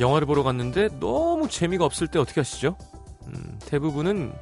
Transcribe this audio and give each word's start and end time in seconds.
영화를 0.00 0.26
보러 0.26 0.42
갔는데 0.42 0.88
너무 1.00 1.48
재미가 1.48 1.84
없을 1.84 2.06
때 2.06 2.18
어떻게 2.18 2.40
하시죠? 2.40 2.76
음, 3.26 3.58
대부분은 3.66 4.32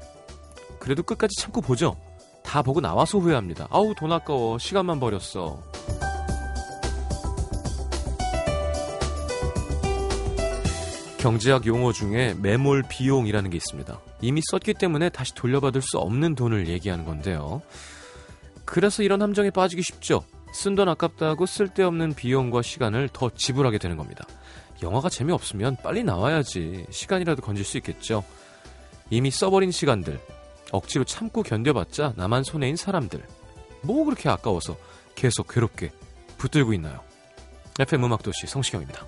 그래도 0.79 1.03
끝까지 1.03 1.37
참고 1.41 1.61
보죠. 1.61 1.97
다 2.43 2.63
보고 2.63 2.81
나와서 2.81 3.19
후회합니다. 3.19 3.69
아우 3.71 3.95
돈 3.95 4.13
아까워 4.13 4.59
시간만 4.59 4.99
버렸어. 4.99 5.63
경제학 11.19 11.67
용어 11.67 11.93
중에 11.93 12.35
매몰 12.41 12.83
비용이라는 12.89 13.49
게 13.51 13.57
있습니다. 13.57 14.01
이미 14.23 14.41
썼기 14.51 14.75
때문에 14.75 15.09
다시 15.09 15.33
돌려받을 15.37 15.81
수 15.81 15.99
없는 15.99 16.35
돈을 16.35 16.67
얘기하는 16.67 17.05
건데요. 17.05 17.63
그래서 18.65 19.05
이런 19.05 19.23
함정에 19.23 19.51
빠지기 19.51 19.83
쉽죠. 19.83 20.25
쓴 20.53 20.75
돈 20.75 20.89
아깝다고 20.89 21.47
쓸데없는 21.47 22.15
비용과 22.15 22.63
시간을 22.63 23.09
더 23.13 23.31
지불하게 23.31 23.79
되는 23.79 23.97
겁니다. 23.97 24.27
영화가 24.83 25.09
재미없으면 25.09 25.77
빨리 25.83 26.05
나와야지 26.05 26.87
시간이라도 26.91 27.43
건질 27.43 27.65
수 27.65 27.77
있겠죠. 27.79 28.25
이미 29.11 29.31
써버린 29.31 29.71
시간들, 29.71 30.21
억지로 30.71 31.05
참고 31.05 31.43
견뎌봤자 31.43 32.15
나만 32.17 32.45
손해인 32.45 32.77
사람들. 32.77 33.23
뭐 33.83 34.05
그렇게 34.05 34.29
아까워서 34.29 34.77
계속 35.15 35.49
괴롭게 35.49 35.91
붙들고 36.39 36.73
있나요? 36.75 37.01
FM 37.79 38.05
음악도시 38.05 38.47
성시경입니다. 38.47 39.07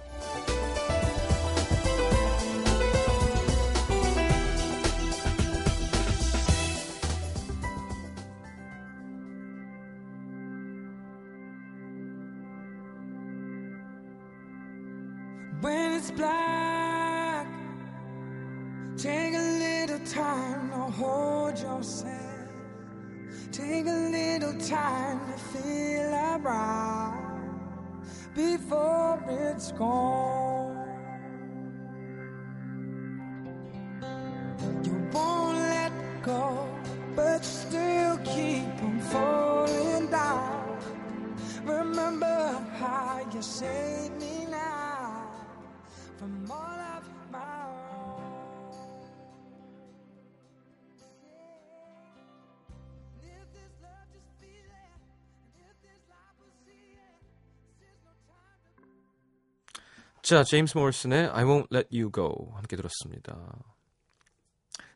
자, 60.25 60.43
제임스 60.43 60.79
모리슨의 60.79 61.29
I 61.29 61.45
Won't 61.45 61.67
Let 61.71 61.89
You 61.93 62.11
Go 62.11 62.51
함께 62.55 62.77
들었습니다. 62.77 63.37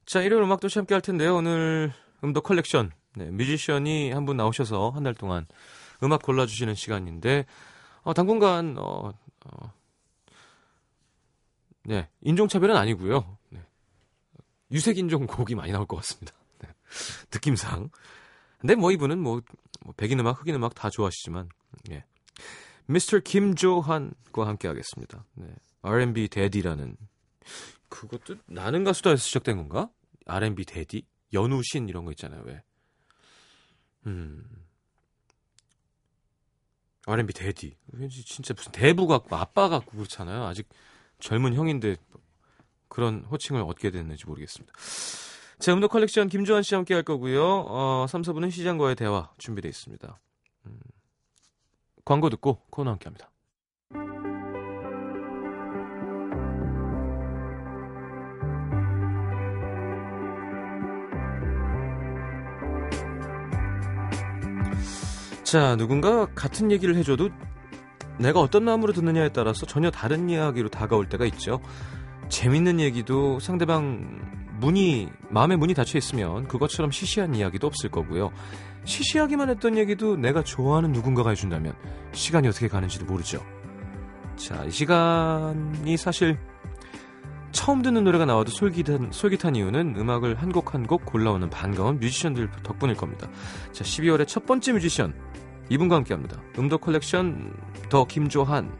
자, 0.06 0.22
일요일 0.22 0.42
음악 0.42 0.58
도시 0.60 0.78
함께 0.78 0.94
할 0.94 1.02
텐데요. 1.02 1.36
오늘 1.36 1.92
음도 2.24 2.40
컬렉션 2.40 2.92
네, 3.14 3.26
뮤지션이 3.30 4.10
한 4.10 4.24
분 4.24 4.38
나오셔서 4.38 4.88
한 4.90 5.02
달 5.02 5.12
동안 5.14 5.46
음악 6.02 6.22
골라주시는 6.22 6.74
시간인데 6.74 7.44
어, 8.04 8.14
당분간 8.14 8.76
어, 8.78 9.12
어, 9.44 9.72
네, 11.84 12.08
인종차별은 12.22 12.74
아니고요. 12.74 13.36
네. 13.50 13.60
유색인종 14.72 15.26
곡이 15.26 15.54
많이 15.56 15.72
나올 15.72 15.84
것 15.84 15.96
같습니다. 15.96 16.32
네. 16.60 16.68
느낌상. 17.34 17.90
근데 18.60 18.76
뭐 18.76 18.92
이분은 18.92 19.18
뭐, 19.18 19.42
뭐 19.84 19.92
백인 19.94 20.20
음악, 20.20 20.40
흑인 20.40 20.54
음악 20.54 20.74
다 20.74 20.88
좋아하시지만 20.88 21.50
예. 21.90 22.04
미스터 22.88 23.18
김조한과 23.20 24.46
함께 24.46 24.66
하겠습니다. 24.66 25.24
네. 25.34 25.46
R&B 25.82 26.28
데디라는 26.28 26.96
그것도 27.88 28.36
나는 28.46 28.82
가수다에서 28.84 29.20
시작된 29.22 29.56
건가? 29.56 29.90
R&B 30.26 30.64
Daddy? 30.64 31.06
연우신 31.32 31.88
이런 31.88 32.04
거 32.06 32.10
있잖아요. 32.12 32.42
왜? 32.46 32.62
음. 34.06 34.42
R&B 37.06 37.32
Daddy. 37.34 37.76
왠지 37.92 38.24
진짜 38.24 38.54
무슨 38.54 38.72
대부 38.72 39.06
같고 39.06 39.36
아빠 39.36 39.68
같고 39.68 39.92
그렇잖아요. 39.92 40.44
아직 40.44 40.68
젊은 41.20 41.54
형인데 41.54 41.96
그런 42.88 43.24
호칭을 43.30 43.60
얻게 43.62 43.90
됐는지 43.90 44.26
모르겠습니다. 44.26 44.72
자, 45.58 45.74
음악 45.74 45.90
컬렉션 45.90 46.28
김조한 46.28 46.62
씨 46.62 46.74
함께 46.74 46.94
할 46.94 47.02
거고요. 47.02 47.66
어, 47.68 48.06
3, 48.08 48.22
4분은 48.22 48.50
시장과의 48.50 48.96
대화 48.96 49.30
준비되어 49.36 49.68
있습니다. 49.68 50.20
음. 50.66 50.80
광고 52.08 52.30
듣고 52.30 52.62
코너 52.70 52.92
함께 52.92 53.04
합니다. 53.04 53.30
자, 65.44 65.76
누군가 65.76 66.24
같은 66.34 66.70
얘기를 66.70 66.96
해줘도 66.96 67.28
내가 68.18 68.40
어떤 68.40 68.64
마음으로 68.64 68.94
듣느냐에 68.94 69.28
따라서 69.34 69.66
전혀 69.66 69.90
다른 69.90 70.30
이야기로 70.30 70.70
다가올 70.70 71.10
때가 71.10 71.26
있죠. 71.26 71.60
재밌는 72.30 72.80
얘기도 72.80 73.38
상대방 73.38 74.47
문이, 74.60 75.08
마음의 75.30 75.56
문이 75.56 75.74
닫혀 75.74 75.98
있으면 75.98 76.46
그것처럼 76.48 76.90
시시한 76.90 77.34
이야기도 77.34 77.66
없을 77.66 77.90
거고요. 77.90 78.30
시시하기만 78.84 79.50
했던 79.50 79.76
얘기도 79.76 80.16
내가 80.16 80.42
좋아하는 80.42 80.92
누군가가 80.92 81.30
해준다면 81.30 81.74
시간이 82.12 82.48
어떻게 82.48 82.68
가는지도 82.68 83.04
모르죠. 83.04 83.44
자, 84.36 84.64
이 84.64 84.70
시간이 84.70 85.96
사실 85.96 86.38
처음 87.50 87.82
듣는 87.82 88.04
노래가 88.04 88.24
나와도 88.24 88.50
솔깃한, 88.50 89.10
솔깃한 89.12 89.56
이유는 89.56 89.96
음악을 89.96 90.36
한 90.36 90.50
곡 90.50 90.74
한 90.74 90.86
곡 90.86 91.04
골라오는 91.06 91.50
반가운 91.50 91.98
뮤지션들 91.98 92.50
덕분일 92.62 92.96
겁니다. 92.96 93.28
자, 93.72 93.84
12월의 93.84 94.26
첫 94.28 94.46
번째 94.46 94.72
뮤지션 94.72 95.14
이분과 95.70 95.96
함께 95.96 96.14
합니다. 96.14 96.40
음도 96.58 96.78
컬렉션 96.78 97.52
더 97.88 98.04
김조한 98.04 98.70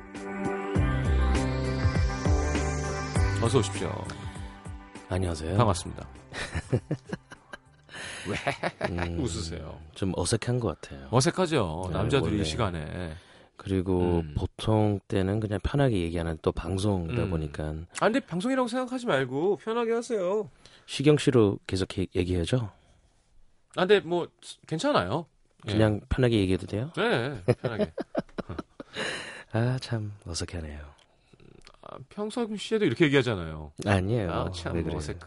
어서 3.43 3.59
오십시오. 3.59 3.91
안녕하세요. 5.08 5.56
반갑습니다. 5.56 6.06
왜 8.28 8.36
음, 8.91 9.20
웃으세요? 9.20 9.80
좀 9.94 10.12
어색한 10.16 10.60
것 10.60 10.80
같아요. 10.80 11.08
어색하죠. 11.10 11.84
네, 11.88 11.92
남자들이 11.94 12.32
원래. 12.32 12.42
이 12.42 12.44
시간에. 12.44 13.12
그리고 13.56 14.20
음. 14.20 14.34
보통 14.36 15.00
때는 15.08 15.41
그냥 15.41 15.58
편하게 15.64 16.00
얘기하는 16.02 16.38
또 16.42 16.52
방송이다 16.52 17.24
음. 17.24 17.30
보니까 17.30 17.64
아 18.00 18.04
근데 18.06 18.20
방송이라고 18.20 18.68
생각하지 18.68 19.06
말고 19.06 19.56
편하게 19.56 19.92
하세요. 19.94 20.48
시경 20.86 21.16
씨로 21.18 21.58
계속 21.66 21.97
얘- 21.98 22.06
얘기해줘. 22.14 22.58
아 23.76 23.80
근데 23.86 24.00
뭐 24.00 24.28
괜찮아요. 24.66 25.26
예. 25.66 25.72
그냥 25.72 26.00
편하게 26.08 26.38
얘기해도 26.41 26.66
돼요? 26.66 26.92
네 26.97 27.42
편하게. 27.60 27.92
아 29.53 29.78
참 29.80 30.12
어색하네요. 30.27 30.78
아, 31.98 32.03
평상시에도 32.09 32.84
이렇게 32.84 33.04
얘기하잖아요. 33.06 33.72
아니에요. 33.86 34.30
아, 34.33 34.50
참왜 34.50 34.83
그래요? 34.83 34.98
어색. 34.98 35.18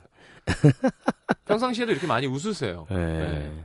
평상시에도 1.46 1.92
이렇게 1.92 2.08
많이 2.08 2.28
웃으세요. 2.28 2.88
네. 2.90 2.96
네. 2.98 3.64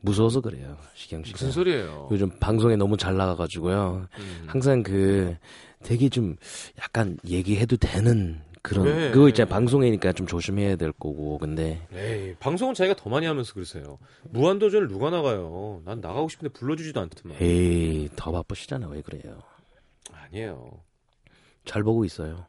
무서워서 0.00 0.40
그래요, 0.40 0.76
시경 0.94 1.24
씨가. 1.24 1.34
무슨 1.36 1.50
소리예요? 1.50 2.08
요즘 2.12 2.30
방송에 2.38 2.76
너무 2.76 2.96
잘 2.96 3.16
나가가지고요. 3.16 4.06
음. 4.18 4.42
항상 4.46 4.82
그 4.82 5.36
되게 5.82 6.08
좀 6.08 6.36
약간 6.78 7.16
얘기해도 7.26 7.76
되는 7.76 8.40
그런 8.62 8.86
왜? 8.86 9.10
그거 9.10 9.28
있잖아요. 9.28 9.50
방송이니까 9.52 10.12
좀 10.12 10.26
조심해야 10.26 10.76
될 10.76 10.92
거고. 10.92 11.38
근데 11.38 11.86
에이, 11.92 12.34
방송은 12.38 12.74
자기가 12.74 12.94
더 12.96 13.10
많이 13.10 13.26
하면서 13.26 13.52
그러세요. 13.52 13.98
무한도전을 14.30 14.88
누가 14.88 15.10
나가요? 15.10 15.82
난 15.84 16.00
나가고 16.00 16.28
싶은데 16.28 16.52
불러주지도 16.52 17.00
않더만. 17.00 17.38
에이 17.40 18.08
더 18.14 18.30
바쁘시잖아. 18.30 18.86
왜 18.88 19.02
그래요? 19.02 19.40
아니에요. 20.12 20.70
잘 21.66 21.82
보고 21.82 22.04
있어요. 22.04 22.46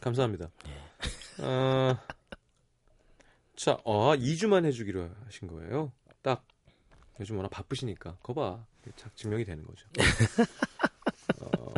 감사합니다. 0.00 0.48
예. 0.68 1.42
아, 1.44 2.00
자, 3.56 3.72
아, 3.84 4.16
2주만 4.16 4.64
해주기로 4.64 5.10
하신 5.26 5.48
거예요? 5.48 5.92
딱. 6.22 6.44
요즘 7.20 7.36
워낙 7.36 7.50
바쁘시니까. 7.50 8.16
거봐. 8.22 8.64
작 8.96 9.14
증명이 9.16 9.44
되는 9.44 9.64
거죠. 9.64 9.86
어, 11.40 11.72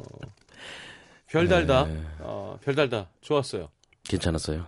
별달다. 1.26 1.84
네. 1.86 2.02
어, 2.20 2.58
별달다. 2.62 3.10
좋았어요. 3.20 3.68
괜찮았어요. 4.04 4.66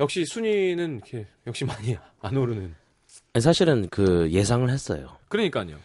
역시 0.00 0.24
순위는 0.26 0.96
이렇게, 0.96 1.26
역시 1.46 1.64
많이 1.64 1.96
안 2.20 2.36
오르는. 2.36 2.74
사실은 3.40 3.88
그 3.88 4.30
예상을 4.30 4.68
했어요. 4.68 5.16
그러니까요. 5.28 5.78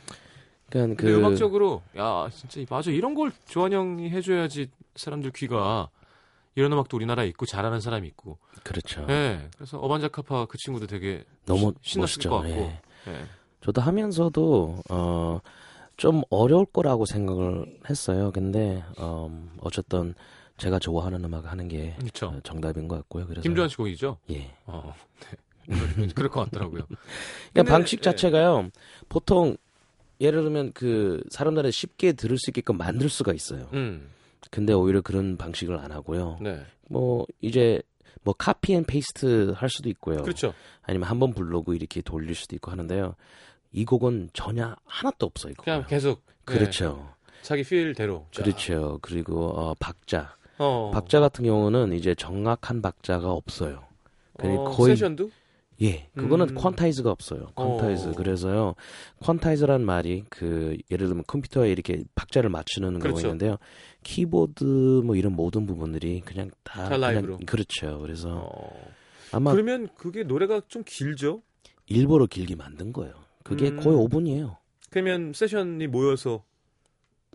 그러니까 0.69 1.01
그 1.01 1.15
음악적으로, 1.15 1.81
야, 1.97 2.29
진짜, 2.31 2.61
맞아. 2.69 2.91
이런 2.91 3.13
걸 3.13 3.31
조한 3.47 3.71
형이 3.71 4.09
해줘야지 4.09 4.69
사람들 4.99 5.31
귀가 5.31 5.89
이런 6.55 6.73
음악도 6.73 6.97
우리나라에 6.97 7.27
있고 7.27 7.45
잘하는 7.45 7.79
사람이 7.79 8.07
있고. 8.09 8.37
그렇죠. 8.63 9.05
예. 9.09 9.49
그래서 9.55 9.77
어반자카파 9.79 10.45
그 10.47 10.57
친구도 10.57 10.87
되게 10.87 11.23
너무 11.45 11.73
시- 11.81 11.93
신났을 11.93 12.01
멋있죠. 12.17 12.29
것 12.29 12.35
같고. 12.41 12.49
예. 12.51 12.81
예. 13.07 13.25
저도 13.61 13.81
하면서도 13.81 14.81
어, 14.89 15.39
좀 15.97 16.21
어려울 16.29 16.65
거라고 16.65 17.05
생각을 17.05 17.79
했어요. 17.89 18.31
근데 18.31 18.83
음, 18.99 19.51
어쨌든 19.61 20.13
제가 20.57 20.79
좋아하는 20.79 21.23
음악 21.23 21.45
하는 21.49 21.67
게 21.67 21.95
그렇죠. 21.99 22.27
어, 22.27 22.39
정답인 22.43 22.87
것 22.87 22.95
같고요. 22.97 23.25
그래서 23.27 23.41
김주환 23.41 23.69
씨 23.69 23.77
곡이죠? 23.77 24.17
예. 24.31 24.53
어. 24.65 24.93
네. 25.67 26.07
그럴 26.15 26.29
것 26.29 26.45
같더라고요. 26.45 26.81
그러니까 27.53 27.73
방식 27.73 27.99
예. 27.99 28.01
자체가요. 28.01 28.69
보통 29.07 29.55
예를 30.19 30.41
들면 30.43 30.71
그 30.73 31.21
사람들이 31.29 31.71
쉽게 31.71 32.11
들을 32.13 32.37
수 32.37 32.49
있게끔 32.49 32.77
만들 32.77 33.07
수가 33.09 33.33
있어요. 33.33 33.69
음. 33.73 34.09
근데 34.51 34.73
오히려 34.73 35.01
그런 35.01 35.37
방식을 35.37 35.77
안 35.77 35.91
하고요. 35.91 36.37
네. 36.41 36.61
뭐 36.87 37.25
이제 37.41 37.81
뭐 38.23 38.33
copy 38.37 38.73
and 38.73 38.83
paste 38.83 39.53
할 39.55 39.69
수도 39.69 39.89
있고요. 39.89 40.23
그렇죠. 40.23 40.53
아니면 40.83 41.09
한번 41.09 41.33
부르고 41.33 41.73
이렇게 41.73 42.01
돌릴 42.01 42.35
수도 42.35 42.55
있고 42.55 42.71
하는데요. 42.71 43.15
이 43.71 43.85
곡은 43.85 44.31
전혀 44.33 44.75
하나도 44.85 45.25
없어요. 45.25 45.53
그냥 45.57 45.85
계속 45.87 46.23
예. 46.49 46.53
그렇죠. 46.53 47.13
자기 47.41 47.63
feel대로. 47.63 48.27
자. 48.31 48.43
그렇죠. 48.43 48.99
그리고 49.01 49.49
어, 49.49 49.75
박자. 49.79 50.35
어. 50.57 50.91
박자 50.93 51.19
같은 51.19 51.45
경우는 51.45 51.93
이제 51.93 52.15
정확한 52.15 52.81
박자가 52.81 53.31
없어요. 53.31 53.83
그러니까 54.37 54.63
어, 54.63 54.71
거의 54.71 54.95
세션도? 54.95 55.29
예, 55.81 56.09
그거는 56.15 56.49
음. 56.49 56.55
quantize가 56.55 57.07
없어요. 57.07 57.47
quantize. 57.55 58.07
어. 58.09 58.11
그래서요, 58.11 58.75
quantize란 59.21 59.81
말이 59.81 60.23
그 60.29 60.77
예를 60.91 61.07
들면 61.07 61.23
컴퓨터에 61.27 61.71
이렇게 61.71 62.03
박자를 62.15 62.49
맞추는 62.49 62.99
그렇죠. 62.99 63.15
거가 63.15 63.27
있는데요. 63.27 63.57
키보드 64.03 65.01
뭐 65.05 65.15
이런 65.15 65.33
모든 65.33 65.65
부분들이 65.65 66.21
그냥 66.25 66.51
다, 66.63 66.89
다 66.89 66.97
그냥. 66.97 67.39
그렇죠. 67.45 67.99
그래서 67.99 68.49
어. 68.53 68.91
아마 69.31 69.51
그러면 69.51 69.87
그게 69.95 70.23
노래가 70.23 70.61
좀 70.67 70.83
길죠? 70.85 71.41
일부러 71.85 72.25
길게 72.25 72.55
만든 72.55 72.91
거예요. 72.93 73.13
그게 73.43 73.69
음. 73.69 73.79
거의 73.79 73.97
5분이에요. 73.97 74.57
그러면 74.89 75.33
세션이 75.33 75.87
모여서 75.87 76.43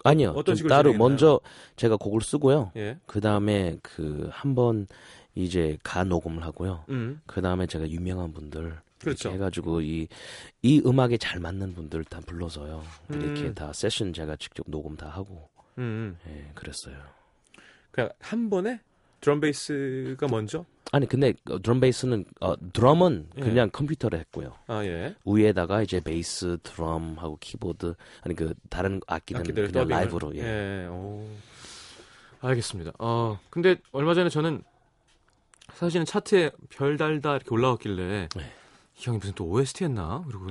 아니요. 0.02 0.31
어떤 0.31 0.55
좀 0.55 0.56
식으로 0.56 0.69
따로 0.70 0.91
진행했나요? 0.91 1.08
먼저 1.08 1.41
제가 1.76 1.96
곡을 1.96 2.20
쓰고요. 2.20 2.73
예. 2.76 2.99
그 3.06 3.20
다음에 3.20 3.79
그 3.82 4.29
한번 4.32 4.87
이제 5.35 5.77
가 5.83 6.05
녹음을 6.05 6.43
하고요. 6.45 6.85
음. 6.91 7.21
그 7.27 7.41
다음에 7.43 7.67
제가 7.67 7.89
유명한 7.89 8.33
분들 8.33 8.79
그렇죠. 9.01 9.29
이렇게 9.29 9.37
해가지고 9.37 9.81
이, 9.83 10.09
이 10.63 10.83
음악에 10.87 11.17
잘 11.19 11.41
맞는 11.41 11.75
분들 11.75 12.05
다 12.05 12.21
불러서요. 12.27 12.83
이렇게 13.11 13.43
음. 13.43 13.55
다 13.55 13.73
세션 13.73 14.13
제가 14.13 14.37
직접 14.37 14.65
녹음 14.69 14.97
다 14.97 15.09
하고 15.09 15.49
음. 15.79 16.17
예, 16.29 16.51
그랬어요. 16.55 16.97
그냥 17.91 18.11
한 18.21 18.49
번에 18.49 18.81
드럼 19.21 19.41
베이스가 19.41 20.29
먼저? 20.29 20.65
아니 20.93 21.07
근데 21.09 21.33
어, 21.51 21.61
드럼 21.61 21.81
베이스는 21.81 22.25
어, 22.41 22.55
드럼은 22.73 23.29
예. 23.39 23.41
그냥 23.41 23.71
컴퓨터로 23.71 24.17
했고요. 24.19 24.55
아 24.69 24.85
예. 24.85 25.15
위에다가 25.25 25.83
이제 25.83 26.01
베이스, 26.01 26.57
드럼하고 26.63 27.39
키보드 27.41 27.95
아니 28.23 28.35
그 28.35 28.55
다른 28.71 29.01
악기는 29.07 29.43
그냥 29.43 29.73
더빙을. 29.73 29.89
라이브로 29.89 30.37
예. 30.37 30.41
예. 30.85 30.87
오. 30.87 31.27
알겠습니다. 32.41 32.93
어, 32.99 33.41
근데 33.51 33.77
얼마 33.93 34.15
전에 34.15 34.29
저는 34.29 34.63
사실은 35.73 36.05
차트에 36.05 36.51
별 36.69 36.97
달다 36.97 37.37
이렇게 37.37 37.49
올라왔길래 37.51 38.29
네. 38.35 38.53
이 38.97 39.03
형이 39.03 39.19
무슨 39.19 39.33
또 39.35 39.47
OST 39.47 39.85
했나? 39.85 40.23
그리고 40.27 40.47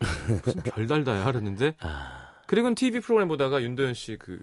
무슨 0.44 0.62
별 0.62 0.86
달다야 0.86 1.24
하랬는데 1.24 1.74
아 1.80 2.32
그리고는 2.46 2.74
TV 2.74 3.00
프로그램 3.00 3.28
보다가 3.28 3.62
윤도현 3.62 3.94
씨 3.94 4.16
그 4.16 4.38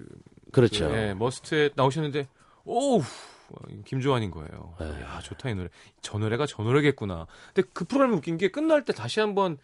그렇죠. 0.52 0.86
예, 0.96 1.14
머스트에 1.14 1.72
나오셨는데 1.76 2.28
오우 2.64 3.02
김조한인 3.86 4.32
거예요. 4.32 4.76
네. 4.80 5.02
야 5.02 5.20
좋다 5.22 5.50
이 5.50 5.56
노래. 5.56 5.70
저 6.02 6.18
노래가 6.18 6.46
저 6.46 6.64
노래겠구나. 6.64 7.28
근데 7.54 7.70
그 7.74 7.86
프로그램 7.86 8.14
웃긴 8.18 8.38
게 8.38 8.50
끝날 8.50 8.86
때 8.86 8.94
다시 8.94 9.20
한번 9.20 9.58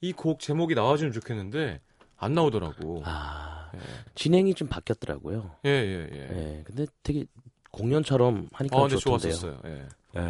이 0.00 0.12
곡 0.12 0.40
제목이 0.40 0.74
나와주면 0.74 1.12
좋겠는데 1.12 1.80
안 2.16 2.32
나오더라고. 2.34 3.02
아 3.06 3.70
예. 3.74 3.78
진행이 4.16 4.54
좀 4.54 4.68
바뀌었더라고요. 4.68 5.56
예, 5.64 5.70
예, 5.70 6.08
예. 6.12 6.18
예. 6.58 6.62
근데 6.64 6.86
되게 7.02 7.24
공연처럼 7.72 8.48
하니까 8.52 8.76
어, 8.76 8.88
좋던데요. 8.88 9.32
좋았었어요. 9.32 9.60
예. 9.66 9.86
예. 10.16 10.22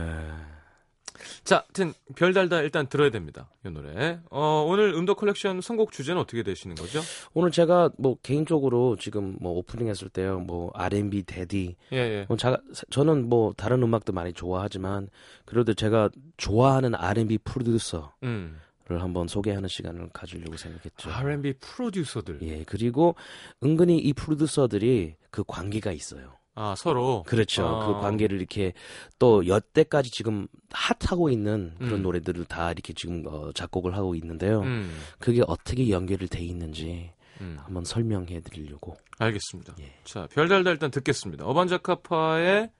자, 1.45 1.57
하여튼 1.57 1.93
별 2.17 2.33
달다 2.33 2.63
일단 2.63 2.87
들어야 2.87 3.11
됩니다. 3.11 3.49
이 3.65 3.71
노래. 3.71 4.19
어, 4.31 4.65
오늘 4.67 4.95
음도 4.95 5.15
컬렉션 5.15 5.61
선곡 5.61 5.93
주제는 5.93 6.21
어떻게 6.21 6.43
되시는 6.43 6.77
거죠? 6.77 7.01
오늘 7.35 7.51
제가 7.51 7.91
뭐 7.99 8.17
개인적으로 8.23 8.97
지금 8.97 9.37
뭐 9.41 9.53
오프닝 9.59 9.89
했을 9.89 10.09
때요, 10.09 10.41
뭐 10.41 10.71
R&B 10.75 11.25
Daddy, 11.25 11.77
예, 11.93 11.97
예. 11.97 12.27
뭐 12.29 12.37
자, 12.37 12.61
저는 12.91 13.29
뭐 13.29 13.53
다른 13.57 13.83
음악도 13.83 14.13
많이 14.13 14.33
좋아하지만 14.33 15.09
그래도 15.45 15.75
제가 15.75 16.11
좋아하는 16.37 16.95
R&B 16.95 17.39
프로듀서를 17.39 18.09
음. 18.25 18.61
한번 18.89 19.27
소개하는 19.27 19.69
시간을 19.69 20.11
가지려고 20.13 20.57
생각했죠. 20.57 21.11
R&B 21.11 21.55
프로듀서들. 21.55 22.39
예, 22.43 22.65
그리고 22.65 23.15
은근히 23.63 23.99
이 23.99 24.13
프로듀서들이 24.13 25.17
그 25.31 25.45
관계가 25.47 25.93
있어요. 25.93 26.42
아, 26.55 26.75
서로. 26.77 27.23
그렇죠. 27.27 27.67
아. 27.67 27.87
그 27.87 28.01
관계를 28.01 28.39
이렇게 28.39 28.73
또 29.19 29.47
여태까지 29.47 30.11
지금 30.11 30.49
핫하고 30.71 31.31
있는 31.31 31.75
그런 31.79 31.95
음. 31.95 32.03
노래들을 32.03 32.45
다 32.45 32.71
이렇게 32.71 32.93
지금 32.93 33.25
어, 33.27 33.53
작곡을 33.53 33.97
하고 33.97 34.15
있는데요. 34.15 34.61
음. 34.61 34.95
그게 35.19 35.43
어떻게 35.47 35.89
연결이 35.91 36.27
돼 36.29 36.41
있는지 36.43 37.13
음. 37.41 37.57
한번 37.61 37.85
설명해 37.85 38.41
드리려고. 38.41 38.97
알겠습니다. 39.19 39.75
예. 39.81 39.93
자, 40.05 40.29
별 40.31 40.49
달다 40.49 40.71
일단 40.71 40.91
듣겠습니다. 40.91 41.47
어반자카파의 41.47 42.71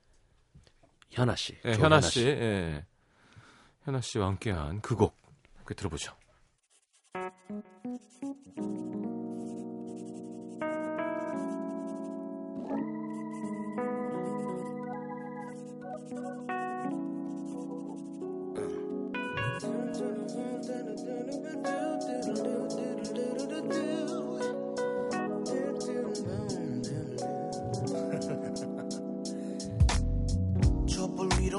현아 1.11 1.37
씨. 1.37 1.57
예, 1.65 1.73
현아 1.73 2.01
씨, 2.01 2.27
예. 2.27 2.85
현아 3.85 4.01
씨와 4.01 4.27
함께한 4.27 4.81
그 4.81 4.97
곡. 4.97 5.17
함께 5.57 5.75
들어보죠. 5.75 6.13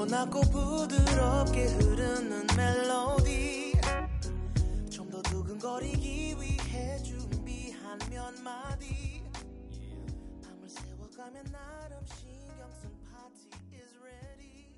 낮고 0.06 0.40
부드럽게 0.42 1.66
흐르는 1.66 2.46
멜로디 2.56 3.72
좀 4.90 5.10
더 5.10 5.20
두근거리기 5.22 6.36
위해 6.40 7.02
준비한 7.02 7.98
몇 8.10 8.32
마디 8.42 9.22
밤을 10.42 10.68
새워가며 10.68 11.42
나름 11.44 12.04
신경 12.06 12.70
쓴 12.72 12.90
파티 13.10 13.48
is 13.74 13.96
ready 14.02 14.68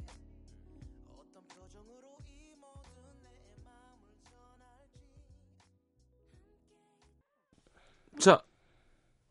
어떤 1.08 1.42
표정으로 1.48 2.18
이 2.28 2.54
모든 2.60 3.22
내 3.22 3.28
마음을 3.64 4.04
전할지 4.22 5.00
자, 8.18 8.42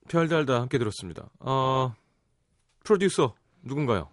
별 0.09 0.27
달다 0.27 0.61
함께 0.61 0.77
들었습니다. 0.77 1.29
어, 1.39 1.93
프로듀서 2.83 3.35
누군가요? 3.63 4.09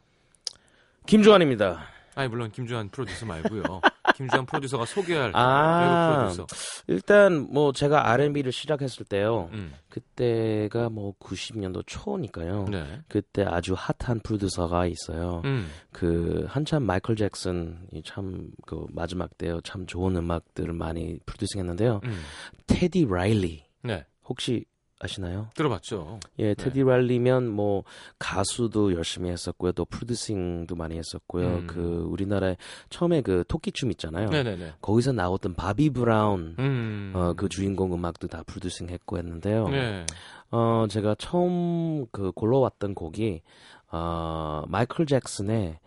김주환입니다. 1.06 1.84
아니 2.14 2.28
물론 2.28 2.50
김주한 2.50 2.90
프로듀서 2.90 3.24
말고요. 3.24 3.62
김주한 4.16 4.44
프로듀서가 4.44 4.84
소개할 4.84 5.32
아. 5.34 6.28
프로듀서. 6.28 6.46
일단 6.86 7.48
뭐 7.50 7.72
제가 7.72 8.10
R&B를 8.10 8.52
시작했을 8.52 9.06
때요. 9.06 9.48
음. 9.52 9.72
그때가 9.88 10.90
뭐 10.90 11.14
90년도 11.18 11.84
초니까요. 11.86 12.66
네. 12.70 13.00
그때 13.08 13.42
아주 13.44 13.74
핫한 13.76 14.20
프로듀서가 14.20 14.86
있어요. 14.86 15.40
음. 15.46 15.70
그 15.90 16.44
한참 16.48 16.82
마이클 16.82 17.16
잭슨이 17.16 18.02
참 18.04 18.50
그 18.66 18.86
마지막 18.90 19.36
때요. 19.38 19.60
참 19.62 19.86
좋은 19.86 20.14
음악들을 20.16 20.72
많이 20.74 21.18
프로듀싱했는데요. 21.24 22.00
음. 22.04 22.22
테디 22.66 23.06
라일리 23.08 23.64
네. 23.82 24.04
혹시 24.24 24.66
아시나요? 25.02 25.48
들어봤죠. 25.54 26.20
예, 26.38 26.54
테디 26.54 26.84
라일리면 26.84 27.48
뭐 27.48 27.82
가수도 28.20 28.94
열심히 28.94 29.30
했었고요. 29.30 29.72
또 29.72 29.84
프로듀싱도 29.84 30.76
많이 30.76 30.96
했었고요. 30.96 31.46
음. 31.46 31.66
그 31.66 32.06
우리나라에 32.08 32.56
처음에 32.88 33.20
그 33.20 33.42
토끼춤 33.48 33.90
있잖아요. 33.92 34.28
네네네. 34.30 34.74
거기서 34.80 35.12
나왔던 35.12 35.54
바비 35.54 35.90
브라운 35.90 36.54
음. 36.60 37.12
어, 37.16 37.32
그 37.36 37.48
주인공 37.48 37.92
음악도 37.92 38.28
다 38.28 38.44
프로듀싱 38.46 38.90
했고 38.90 39.18
했는데요. 39.18 39.68
네. 39.68 40.06
어, 40.52 40.86
제가 40.88 41.16
처음 41.18 42.06
그 42.12 42.30
골라왔던 42.30 42.94
곡이 42.94 43.42
어, 43.90 44.62
마이클 44.68 45.06
잭슨의 45.06 45.78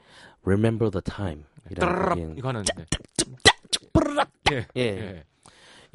Remember 0.43 0.91
the 0.91 1.01
Time 1.01 1.43
이라는 1.71 1.93
따라락 1.93 2.09
곡인 2.15 2.35
이거 2.37 2.49
하는. 2.49 2.63
네. 2.63 2.85
예. 4.51 4.67
예. 4.75 4.81
예. 4.81 5.23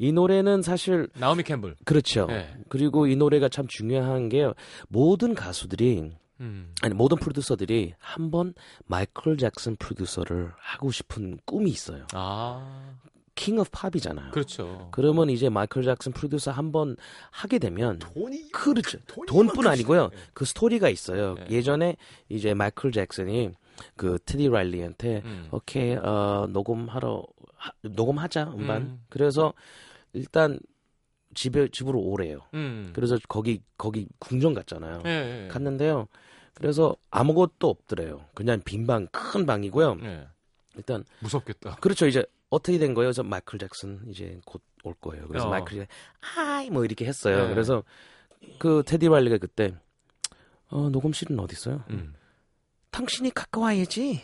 이 0.01 0.11
노래는 0.11 0.63
사실 0.63 1.07
나오미 1.13 1.43
캠벨. 1.43 1.75
그렇죠. 1.85 2.25
예. 2.31 2.49
그리고 2.69 3.05
이 3.05 3.15
노래가 3.15 3.49
참 3.49 3.67
중요한 3.67 4.29
게 4.29 4.49
모든 4.89 5.35
가수들이 5.35 6.11
음. 6.39 6.73
아니 6.81 6.95
모든 6.95 7.17
프로듀서들이 7.17 7.93
한 7.99 8.31
번 8.31 8.55
마이클 8.87 9.37
잭슨 9.37 9.75
프로듀서를 9.75 10.51
하고 10.57 10.91
싶은 10.91 11.37
꿈이 11.45 11.69
있어요. 11.69 12.07
아, 12.13 12.95
King 13.35 13.59
of 13.59 13.69
Pop이잖아요. 13.71 14.31
그렇죠. 14.31 14.89
그러면 14.91 15.29
이제 15.29 15.49
마이클 15.49 15.83
잭슨 15.83 16.11
프로듀서 16.13 16.49
한 16.49 16.71
번 16.71 16.95
하게 17.29 17.59
되면 17.59 17.99
돈이 17.99 18.51
그렇죠. 18.51 18.97
돈이 19.05 19.27
돈뿐 19.27 19.67
아니고요. 19.67 20.09
예. 20.11 20.17
그 20.33 20.45
스토리가 20.45 20.89
있어요. 20.89 21.35
예. 21.41 21.55
예전에 21.57 21.95
이제 22.27 22.55
마이클 22.55 22.91
잭슨이 22.91 23.51
그 23.95 24.17
테디 24.25 24.49
라일리한테 24.49 25.21
음. 25.23 25.47
오케이 25.51 25.93
어 25.95 26.47
녹음하러 26.49 27.23
하- 27.55 27.71
녹음하자 27.83 28.53
음반. 28.57 28.81
음. 28.81 29.01
그래서 29.09 29.53
일단 30.13 30.59
집에 31.33 31.67
집으로 31.69 31.99
오래요. 31.99 32.41
음. 32.53 32.91
그래서 32.93 33.17
거기 33.29 33.61
거기 33.77 34.07
궁전 34.19 34.53
갔잖아요. 34.53 35.01
예, 35.05 35.43
예. 35.45 35.47
갔는데요. 35.47 36.07
그래서 36.53 36.95
아무것도 37.09 37.69
없더래요. 37.69 38.25
그냥 38.33 38.61
빈방 38.63 39.07
큰 39.11 39.45
방이고요. 39.45 39.97
예. 40.03 40.27
일단 40.75 41.03
무섭겠다. 41.19 41.75
그렇죠. 41.77 42.07
이제 42.07 42.23
어떻게 42.49 42.77
된 42.77 42.93
거예요? 42.93 43.07
그래서 43.07 43.23
마이클 43.23 43.57
잭슨 43.59 44.01
이제 44.09 44.39
곧 44.45 44.61
올 44.83 44.95
거예요. 44.95 45.27
그래서 45.27 45.45
어. 45.47 45.49
마이클이 45.51 45.85
Hi 46.19 46.69
뭐 46.71 46.83
이렇게 46.83 47.05
했어요. 47.05 47.43
네. 47.43 47.49
그래서 47.53 47.83
그 48.57 48.81
테디 48.85 49.07
라일리가 49.09 49.37
그때 49.37 49.75
어, 50.69 50.89
녹음실은 50.89 51.39
어디 51.39 51.53
있어요? 51.53 51.83
음. 51.91 52.15
당신이 52.89 53.31
와야지. 53.55 54.21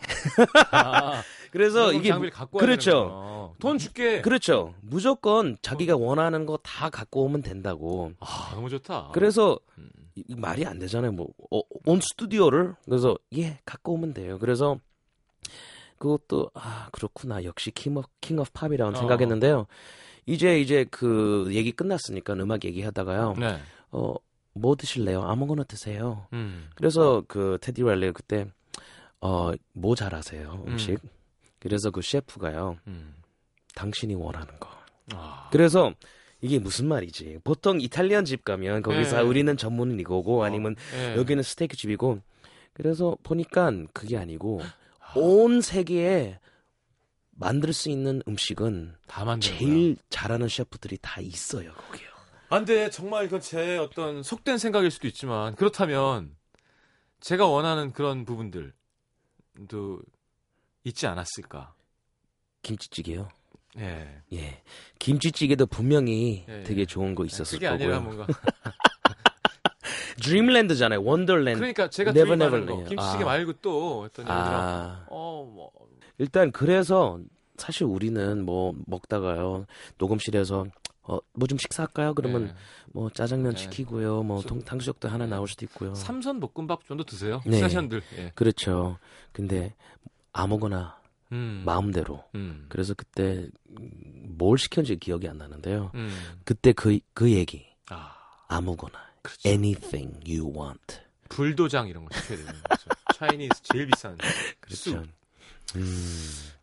아, 0.72 1.22
그래서 1.52 1.92
이게 1.94 2.12
그렇죠. 2.58 3.56
돈 3.60 3.78
줄게. 3.78 4.22
그렇죠. 4.22 4.74
무조건 4.82 5.58
자기가 5.62 5.96
원하는 5.98 6.46
거 6.46 6.58
다 6.64 6.90
갖고 6.90 7.24
오면 7.24 7.42
된다고. 7.42 8.12
아, 8.20 8.52
너무 8.54 8.70
좋다. 8.70 9.10
그래서 9.14 9.60
음. 9.78 9.90
말이 10.36 10.66
안 10.66 10.80
되잖아요. 10.80 11.12
뭐, 11.12 11.28
어, 11.52 11.62
온 11.86 12.00
스튜디오를 12.02 12.76
그래서 12.86 13.16
예 13.38 13.60
갖고 13.66 13.94
오면 13.94 14.14
돼요. 14.14 14.38
그래서 14.40 14.80
그것도 15.98 16.52
아 16.54 16.90
그렇구나 16.92 17.44
역시 17.44 17.72
King 17.72 17.98
of 17.98 18.08
King 18.22 18.40
of 18.40 18.50
Pop이라고 18.54 18.92
어. 18.92 18.96
생각했는데요. 19.00 19.66
이제 20.26 20.60
이제 20.60 20.86
그 20.92 21.48
얘기 21.52 21.72
끝났으니까 21.72 22.34
음악 22.34 22.66
얘기하다가요. 22.66 23.36
네. 23.40 23.60
어 23.92 24.16
뭐 24.60 24.76
드실래요? 24.76 25.22
아무거나 25.22 25.64
드세요. 25.66 26.26
음. 26.34 26.68
그래서 26.74 27.22
그 27.28 27.60
테디 27.62 27.84
랄리가 27.84 28.12
그때 28.14 28.48
어 29.22 29.52
뭐 29.74 29.94
잘하세요 29.96 30.64
음식. 30.68 30.94
음. 31.04 31.10
그래서 31.68 31.92
그 31.92 32.02
셰프가요. 32.02 32.78
음. 32.88 33.14
당신이 33.76 34.16
원하는 34.16 34.58
거. 34.58 34.70
아. 35.14 35.50
그래서 35.52 35.94
이게 36.40 36.60
무슨 36.60 36.88
말이지? 36.88 37.40
보통 37.44 37.82
이탈리안 37.82 38.24
집 38.24 38.46
가면 38.46 38.84
거기서 38.84 39.18
네. 39.18 39.22
우리는 39.24 39.58
전문은 39.58 40.00
이거고 40.00 40.46
아니면 40.46 40.78
예. 40.96 41.18
여기는 41.18 41.44
스테이크 41.44 41.76
집이고 41.76 42.22
그래서 42.72 43.18
보니까 43.22 43.70
그게 43.92 44.16
아니고 44.16 44.62
아. 45.02 45.12
온 45.18 45.60
세계에 45.60 46.40
만들 47.32 47.74
수 47.74 47.90
있는 47.90 48.22
음식은 48.30 48.96
다 49.08 49.38
제일 49.40 49.98
잘하는 50.10 50.48
셰프들이 50.48 51.00
다 51.02 51.20
있어요 51.20 51.74
거기요. 51.74 52.08
안 52.48 52.64
돼. 52.64 52.90
정말 52.90 53.26
이건 53.26 53.42
제 53.42 53.78
어떤 53.78 54.24
속된 54.24 54.58
생각일 54.58 54.90
수도 54.90 55.06
있지만 55.10 55.54
그렇다면 55.56 56.34
제가 57.20 57.46
원하는 57.46 57.92
그런 57.92 58.24
부분들도 58.24 58.72
있지 60.88 61.06
않았을까. 61.08 61.74
김치찌개요. 62.64 63.28
예. 63.80 64.22
예, 64.34 64.62
김치찌개도 65.00 65.68
분명히 65.68 66.46
예, 66.50 66.64
되게 66.64 66.82
예. 66.82 66.86
좋은 66.86 67.14
거 67.14 67.26
있었을 67.26 67.58
그게 67.60 67.68
아니라 67.68 68.00
거고요. 68.02 68.16
뭔가 68.16 68.34
드림랜드잖아요, 70.24 71.04
원더랜드. 71.04 71.60
그러니까 71.60 71.90
제가 71.90 72.12
드림하는 72.12 72.46
Never 72.46 72.66
거. 72.66 72.90
김치찌개 72.90 73.24
아. 73.24 73.26
말고 73.28 73.54
또 73.62 74.02
어떤 74.02 74.28
아, 74.28 75.06
어 75.10 75.44
뭐 75.46 75.72
일단 76.18 76.52
그래서 76.52 77.20
사실 77.58 77.84
우리는 77.86 78.44
뭐 78.44 78.74
먹다가요 78.88 79.66
녹음실에서 80.00 80.66
어, 81.04 81.20
뭐 81.34 81.48
좀 81.48 81.58
식사할까요? 81.60 82.16
그러면 82.16 82.56
뭐 82.92 83.10
짜장면 83.12 83.54
네. 83.54 83.58
시키고요, 83.62 84.24
뭐 84.24 84.42
저- 84.42 84.50
통, 84.50 84.62
탕수육도 84.62 85.08
하나 85.08 85.26
네. 85.26 85.30
나올 85.32 85.48
수도 85.48 85.64
있고요. 85.66 85.94
삼선 85.94 86.40
볶음밥 86.42 86.86
정도 86.86 87.04
드세요. 87.04 87.42
네. 87.46 87.54
스테이션들. 87.58 88.02
예. 88.18 88.32
그렇죠. 88.36 88.98
근데 89.32 89.74
아무거나 90.38 91.00
음. 91.32 91.64
마음대로. 91.66 92.24
음. 92.36 92.66
그래서 92.70 92.94
그때 92.94 93.48
음, 93.80 94.36
뭘 94.38 94.58
시켰는지 94.58 94.98
기억이 94.98 95.28
안 95.28 95.38
나는데요. 95.38 95.92
음. 95.96 96.38
그때 96.46 96.74
그, 96.74 97.00
그 97.14 97.32
얘기. 97.32 97.66
아. 97.90 98.14
아무거나. 98.48 98.98
그렇죠. 99.22 99.50
Anything 99.50 100.20
you 100.26 100.54
want. 100.54 101.00
불도장 101.30 101.88
이런 101.88 102.06
거 102.06 102.18
시켜야 102.18 102.38
되는 102.38 102.54
거죠. 102.64 102.90
차이니스 103.16 103.62
제일 103.64 103.88
비싼. 103.88 104.18
그렇죠. 104.62 104.92
쑥. 104.92 105.08
음, 105.76 105.84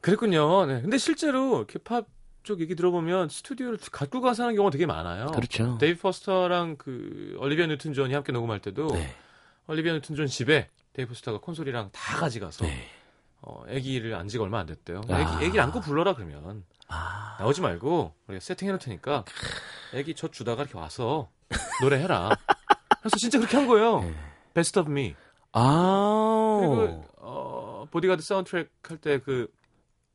그랬군요. 0.00 0.64
네. 0.66 0.81
근데 0.81 0.97
실제로 0.97 1.59
이렇게 1.59 1.78
팝 1.78 2.07
쪽 2.45 2.61
얘기 2.61 2.75
들어보면 2.76 3.31
스튜디오를 3.31 3.78
갖고 3.90 4.21
가서 4.21 4.45
하는 4.45 4.54
경우가 4.54 4.71
되게 4.71 4.85
많아요. 4.87 5.28
그렇죠. 5.28 5.78
데이빗 5.81 5.99
포스터랑 5.99 6.76
그 6.76 7.37
올리비아 7.38 7.66
뉴튼 7.66 7.95
존이 7.95 8.12
함께 8.12 8.33
녹음할 8.33 8.61
때도 8.61 8.88
네. 8.88 9.14
올리비아 9.66 9.95
뉴튼 9.95 10.14
존 10.14 10.26
집에 10.26 10.69
데이빗 10.93 11.09
포스터가 11.09 11.40
콘솔이랑 11.40 11.90
다 11.93 12.19
가져가서 12.19 12.66
네. 12.66 12.87
어, 13.47 13.63
애기를 13.69 14.15
안 14.15 14.29
지가 14.29 14.45
얼마 14.45 14.59
안 14.61 14.67
됐대요. 14.67 15.03
아. 15.09 15.21
애기, 15.21 15.45
애기를 15.47 15.61
안고 15.61 15.81
불러라 15.81 16.15
그러면 16.15 16.65
아, 16.89 17.37
나오지 17.39 17.61
말고 17.61 18.15
우리가 18.27 18.41
세팅해 18.41 18.73
놓을 18.73 18.79
테니까 18.79 19.25
애기 19.93 20.15
젖 20.14 20.29
주다가 20.29 20.63
이렇게 20.63 20.79
와서 20.79 21.29
노래해라. 21.83 22.31
그래서 23.01 23.17
진짜 23.19 23.39
그렇게 23.39 23.57
한 23.57 23.67
거예요. 23.67 24.01
네. 24.01 24.15
Best 24.55 24.79
of 24.79 24.91
Me. 24.91 25.14
아, 25.53 26.59
그리고 26.61 27.05
어, 27.19 27.87
보디가드 27.91 28.23
사운드트랙 28.23 28.71
할 28.83 28.97
때그 28.99 29.49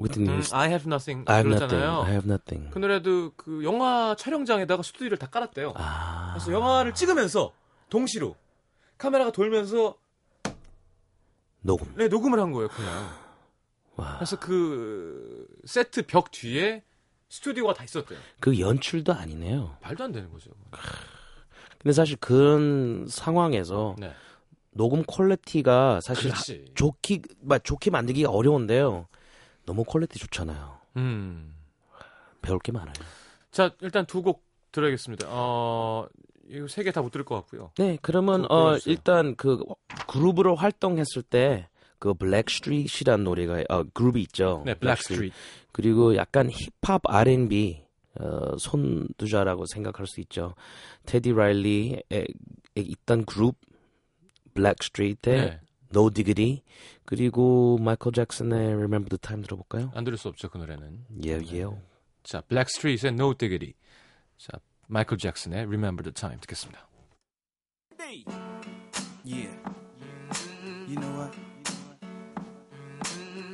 Within 0.02 0.30
음. 0.30 0.42
I 0.54 0.70
have 0.70 0.88
nothing 0.88 1.30
I 1.30 1.38
have 1.38 1.52
nothing. 1.52 1.70
그러잖아요. 1.70 2.02
I 2.04 2.12
have 2.12 2.26
nothing. 2.30 2.72
그 2.72 2.80
노래도 2.80 3.32
그 3.36 3.64
영화 3.64 4.16
촬영장에다가 4.18 4.82
스튜디오를 4.82 5.18
다 5.18 5.28
깔았대요. 5.28 5.74
아, 5.76 6.34
그래서 6.34 6.52
영화를 6.52 6.94
찍으면서 6.94 7.52
동시로 7.90 8.36
카메라가 8.98 9.32
돌면서 9.32 9.98
녹음. 11.62 11.94
네, 11.96 12.08
녹음을 12.08 12.40
한 12.40 12.52
거예요, 12.52 12.70
그냥. 12.70 13.10
와. 13.96 14.16
그래서 14.16 14.40
그 14.40 15.48
세트 15.66 16.06
벽 16.08 16.32
뒤에 16.32 16.84
스튜디오가 17.30 17.74
다 17.74 17.84
있었대요. 17.84 18.18
그 18.40 18.60
연출도 18.60 19.14
아니네요. 19.14 19.78
말도 19.82 20.04
안 20.06 20.12
되는 20.12 20.32
거죠. 20.32 20.52
근데 21.80 21.94
사실 21.94 22.18
그런 22.18 23.06
상황에서 23.08 23.96
네. 24.00 24.14
녹음 24.72 25.04
quality가 25.06 26.02
사실 26.02 26.30
하- 26.32 26.34
그렇지. 26.36 26.66
좋기, 26.76 27.22
막 27.42 27.64
좋게 27.64 27.92
만들기가 27.92 28.30
어려운데요. 28.32 29.08
너무 29.66 29.84
quality 29.84 30.18
좋잖아요. 30.20 30.80
음. 30.98 31.56
배울 32.42 32.60
게 32.60 32.72
많아요. 32.72 32.94
자, 33.52 33.72
일단 33.82 34.06
두 34.06 34.22
곡 34.24 34.44
들어야겠습니다. 34.72 35.28
어, 35.30 36.08
이거 36.50 36.68
세 36.68 36.84
개 36.84 36.92
다 36.92 37.02
못 37.02 37.12
들을 37.12 37.24
것 37.26 37.36
같고요. 37.36 37.72
네, 37.78 37.98
그러면 38.02 38.42
또 38.48 38.54
어. 38.54 38.78
일단 38.86 39.36
그 39.36 39.60
그룹으로 40.08 40.56
활동했을 40.56 41.22
때 41.24 41.68
그 42.00 42.14
블랙스트리트이라는 42.14 43.26
노래가 43.26 43.62
어 43.70 43.84
그룹이 43.94 44.22
있죠. 44.24 44.64
네, 44.66 44.74
블랙스트리트. 44.74 45.36
그리고 45.74 46.16
약간 46.16 46.50
힙합 46.50 47.02
R&B 47.06 47.84
어, 48.22 48.58
손두자라고 48.58 49.66
생각할 49.74 50.08
수 50.08 50.22
있죠. 50.22 50.56
테디 51.06 51.34
라일리에 51.34 52.02
에 52.10 52.26
있던 52.78 53.26
그룹 53.26 53.56
블랙스트리트의 54.54 55.38
네. 55.42 55.60
No 55.94 56.10
Diggity 56.10 56.62
그리고 57.06 57.78
마이클 57.80 58.12
잭슨의 58.12 58.60
Remember 58.76 59.10
the 59.10 59.18
Time 59.20 59.44
들어볼까요? 59.44 59.92
안 59.96 60.04
들을 60.04 60.18
수 60.18 60.28
없죠, 60.28 60.50
그 60.50 60.58
노래는. 60.58 61.06
Yeah, 61.24 61.44
yeah. 61.54 61.82
자, 62.24 62.42
블랙스트리트의 62.42 63.14
No 63.14 63.34
Diggity. 63.34 63.74
자, 64.38 64.60
마이클 64.89 65.19
잭슨의 65.19 65.63
Remember 65.63 66.03
the 66.03 66.13
Time 66.13 66.41
듣겠습니다. 66.41 66.87
Yeah. 69.25 69.49
You 70.87 70.97
know 70.97 71.11
what? 71.17 71.35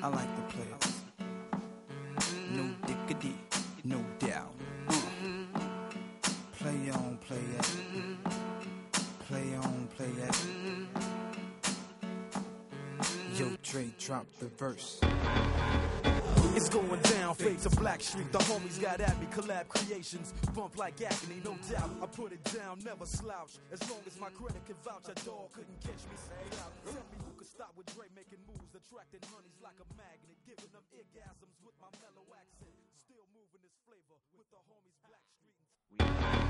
I 0.03 0.09
like 0.09 0.29
the 0.37 0.43
players. 0.53 1.03
No 2.51 2.65
diggity, 2.87 3.37
no 3.85 4.05
doubt. 4.19 4.53
Uh. 4.89 4.95
Play 6.59 6.91
on, 6.91 7.19
play 7.27 7.39
it. 7.59 7.69
Play 9.29 9.55
on, 9.63 9.89
play 9.97 10.11
it. 10.11 10.37
Yo, 13.39 13.57
Dre, 13.63 13.91
drop 13.99 14.27
the 14.41 14.49
verse. 14.59 15.01
It's 16.57 16.69
going 16.69 17.01
down, 17.03 17.14
fade 17.36 17.60
to 17.60 17.70
Black 17.78 18.02
Street. 18.02 18.32
The 18.32 18.40
homies 18.40 18.80
got 18.82 19.02
at 19.02 19.20
me, 19.20 19.28
collab 19.28 19.68
creations. 19.68 20.34
Bump 20.56 20.78
like 20.78 20.96
agony, 21.02 21.44
no 21.44 21.56
doubt. 21.70 21.92
I 22.02 22.08
put 22.08 22.32
it 22.32 22.44
down, 22.56 22.80
never 22.84 23.06
slouch. 23.06 23.60
As 23.72 23.84
long 23.90 24.00
as 24.08 24.20
my 24.20 24.30
credit 24.32 24.64
can 24.66 24.76
vouch, 24.84 25.12
a 25.12 25.16
dog 25.28 25.52
couldn't 25.52 25.80
catch 25.84 26.04
me. 26.08 26.16
Tell 26.88 27.06
me 27.12 27.18
who 27.20 27.32
could 27.36 27.48
stop 27.48 27.74
with 27.76 27.88
Dre 27.94 28.08
making 28.16 28.40
moves, 28.48 28.74
attracting 28.74 29.22
honeys 29.30 29.60
like 29.60 29.78
a 29.84 29.88
magnet, 30.00 30.40
giving 30.48 30.72
them 30.72 30.86
orgasms 30.96 31.56
with 31.62 31.76
my 31.84 31.92
mellow 32.00 32.26
accent. 32.40 32.72
Still 32.96 33.28
moving 33.36 33.62
this 33.62 33.76
flavor 33.84 34.18
with 34.40 34.48
the 34.50 34.62
homies 34.72 34.98
Black 35.04 35.26
Street. 35.28 36.45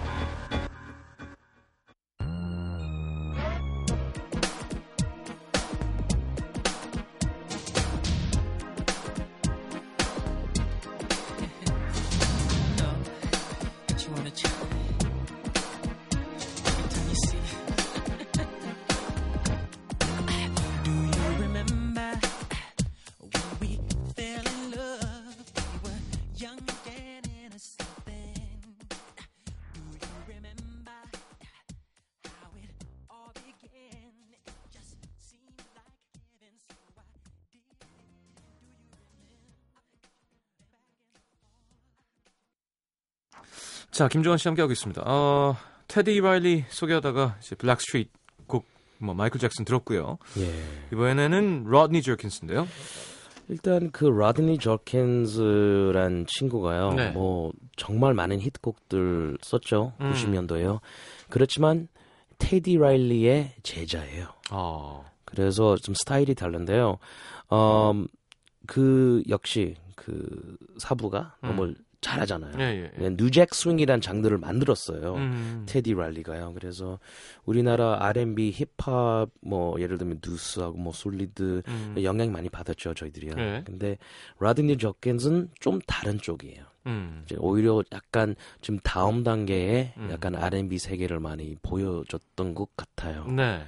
자, 43.96 44.10
김종환 44.10 44.38
씨 44.38 44.50
함께하고 44.50 44.74
있습니다. 44.74 45.04
어, 45.06 45.56
테디 45.88 46.20
라일리 46.20 46.66
소개하다가 46.68 47.38
이제 47.40 47.56
블랙 47.56 47.80
스트리트 47.80 48.10
곡, 48.46 48.66
뭐, 48.98 49.16
마이클 49.16 49.40
잭슨 49.40 49.64
들었고요. 49.64 50.18
예. 50.38 50.52
이번에는 50.92 51.64
로드니 51.64 52.02
저킨스인데요. 52.02 52.68
일단 53.48 53.92
그 53.92 54.04
라드니 54.04 54.58
저킨스란 54.58 56.26
친구가요. 56.28 56.92
네. 56.92 57.12
뭐 57.12 57.54
정말 57.78 58.14
많은 58.14 58.42
히트곡들 58.42 59.38
썼죠. 59.42 59.94
음. 60.02 60.12
90년도에요. 60.12 60.82
그렇지만 61.30 61.88
테디 62.38 62.76
라일리의 62.76 63.54
제자예요. 63.64 64.28
어, 64.52 65.06
그래서 65.24 65.78
좀 65.78 65.96
스타일이 65.96 66.36
다른데요. 66.36 66.98
음, 67.54 68.08
그 68.68 69.24
역시 69.30 69.76
그 69.96 70.58
사부가 70.80 71.38
음. 71.46 71.48
너무 71.48 71.74
잘하잖아요. 72.06 72.54
예, 72.60 72.64
예. 72.64 72.92
예. 73.04 73.10
New 73.10 73.29
Jack 73.29 73.54
Swing이란 73.54 74.00
장르를 74.00 74.38
만들었어요. 74.38 75.16
음, 75.16 75.66
테디 75.68 75.96
라일리가요. 75.96 76.54
그래서 76.54 77.00
우리나라 77.46 77.98
R&B, 78.00 78.52
힙합 78.52 79.30
뭐 79.42 79.80
예를 79.82 79.98
들면 79.98 80.20
듀스하고 80.24 80.78
뭐 80.78 80.94
솔리드 80.94 81.64
음, 81.68 81.96
영향 82.04 82.32
많이 82.32 82.50
받았죠 82.50 82.94
저희들이요. 82.94 83.34
네. 83.36 83.64
근데 83.66 83.98
라드니 84.40 84.78
저킨스는 84.78 85.50
좀 85.60 85.80
다른 85.88 86.20
쪽이에요. 86.20 86.64
음, 86.86 87.24
이제 87.26 87.36
오히려 87.40 87.84
약간 87.92 88.36
좀 88.62 88.78
다음 88.84 89.24
단계의 89.24 89.94
음. 89.98 90.10
약간 90.12 90.36
R&B 90.36 90.78
세계를 90.78 91.20
많이 91.20 91.56
보여줬던 91.64 92.54
것 92.54 92.70
같아요. 92.78 93.26
네. 93.28 93.64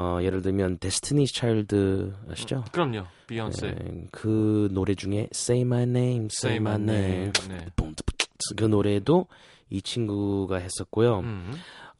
어, 0.00 0.22
예를 0.22 0.40
들면 0.40 0.78
데스티니 0.78 1.26
차일드 1.26 2.14
아시죠? 2.30 2.64
그럼요. 2.72 3.04
비욘세. 3.26 3.72
네, 3.72 4.06
그 4.10 4.68
노래 4.72 4.94
중에 4.94 5.28
Say 5.34 5.60
My 5.60 5.82
Name, 5.82 6.28
Say, 6.32 6.56
My 6.56 6.76
Name, 6.76 7.32
네. 7.48 7.66
붐, 7.76 7.94
그 8.56 8.64
노래도 8.64 9.26
이 9.68 9.82
친구가 9.82 10.56
했었고요. 10.56 11.20
음, 11.20 11.52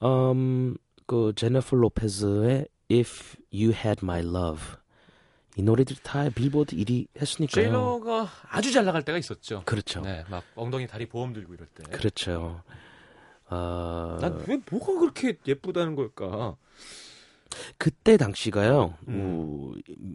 음, 0.03 0.77
그 1.07 1.35
제니퍼 1.37 1.77
로페즈의 1.77 2.69
If 2.91 3.37
You 3.53 3.75
Had 3.75 4.01
My 4.03 4.21
Love 4.21 4.63
이 5.57 5.63
노래들이 5.63 5.99
다 6.03 6.31
빌보드 6.31 6.75
1위 6.77 7.07
했으니까요. 7.21 7.65
제이로가 7.65 8.29
아주 8.49 8.73
잘 8.73 8.87
나갈 8.87 9.05
때가 9.05 9.19
있었죠. 9.19 9.63
그렇죠. 9.67 10.01
네, 10.01 10.25
막 10.31 10.43
엉덩이 10.55 10.87
다리 10.87 11.07
보험 11.07 11.35
들고 11.35 11.53
이럴 11.53 11.67
때. 11.67 11.83
그렇죠. 11.91 12.63
어, 13.51 14.17
난왜 14.23 14.63
뭐가 14.71 14.99
그렇게 14.99 15.37
예쁘다는 15.47 15.97
걸까? 15.97 16.57
그때 17.79 18.17
당시가요. 18.17 18.95
음. 19.09 19.21
우, 19.21 19.75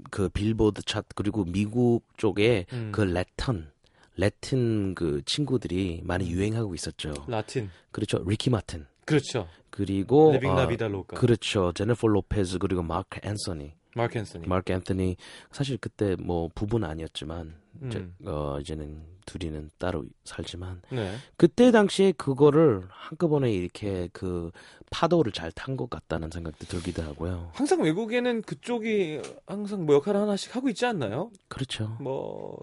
그 0.09 0.29
빌보드 0.29 0.81
차트 0.83 1.09
그리고 1.15 1.45
미국 1.45 2.01
쪽에 2.17 2.65
음. 2.73 2.91
그 2.91 3.01
레턴 3.01 3.71
Latin 4.17 4.95
그 4.95 5.21
친구들이 5.25 6.01
많이 6.03 6.29
유행하고 6.31 6.73
있었죠. 6.73 7.13
라틴. 7.27 7.69
그렇죠. 7.91 8.23
리키 8.25 8.49
마틴. 8.49 8.85
그렇죠. 9.05 9.47
그리고 9.69 10.31
Livin' 10.33 10.51
어, 10.51 10.55
La 10.55 10.66
Vida 10.66 10.89
Loca. 10.89 11.17
그렇죠. 11.17 11.73
제니퍼 11.73 12.07
로페즈 12.07 12.59
그리고 12.59 12.81
마크 12.81 13.19
앤서니. 13.23 13.73
마크 13.95 14.17
앤서니. 14.17 14.47
마크 14.47 14.71
앤서니 14.71 15.17
사실 15.51 15.77
그때 15.77 16.15
뭐 16.17 16.49
부부는 16.55 16.87
아니었지만 16.89 17.55
음. 17.81 17.89
이제, 17.89 18.07
어, 18.29 18.57
이제는 18.59 19.01
둘이는 19.25 19.69
따로 19.79 20.05
살지만 20.23 20.81
네. 20.91 21.15
그때 21.35 21.71
당시에 21.71 22.11
그거를 22.11 22.83
한꺼번에 22.89 23.51
이렇게 23.51 24.07
그 24.13 24.51
파도를 24.91 25.31
잘 25.31 25.51
탄 25.51 25.75
것 25.77 25.89
같다는 25.89 26.29
생각도 26.31 26.65
들기도 26.67 27.01
하고요. 27.01 27.49
항상 27.53 27.81
외국에는 27.81 28.41
그쪽이 28.43 29.21
항상 29.47 29.85
뭐 29.85 29.95
역할을 29.95 30.19
하나씩 30.21 30.55
하고 30.55 30.69
있지 30.69 30.85
않나요? 30.85 31.31
그렇죠. 31.47 31.97
뭐, 31.99 32.57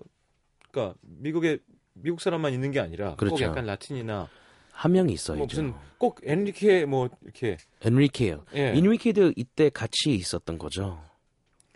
그러니까 0.70 0.96
미국에 1.02 1.58
미국 1.94 2.20
사람만 2.20 2.52
있는 2.52 2.70
게 2.70 2.80
아니라 2.80 3.10
꼭 3.10 3.16
그렇죠. 3.18 3.44
약간 3.44 3.66
라틴이나 3.66 4.28
한 4.70 4.92
명이 4.92 5.12
있어요. 5.12 5.36
뭐 5.38 5.46
무슨 5.46 5.74
꼭 5.98 6.20
엔리케 6.24 6.86
뭐 6.86 7.08
이렇게 7.22 7.58
엔리케요. 7.82 8.44
예. 8.54 8.68
엔리케도 8.76 9.32
이때 9.36 9.68
같이 9.68 10.14
있었던 10.14 10.58
거죠. 10.58 11.02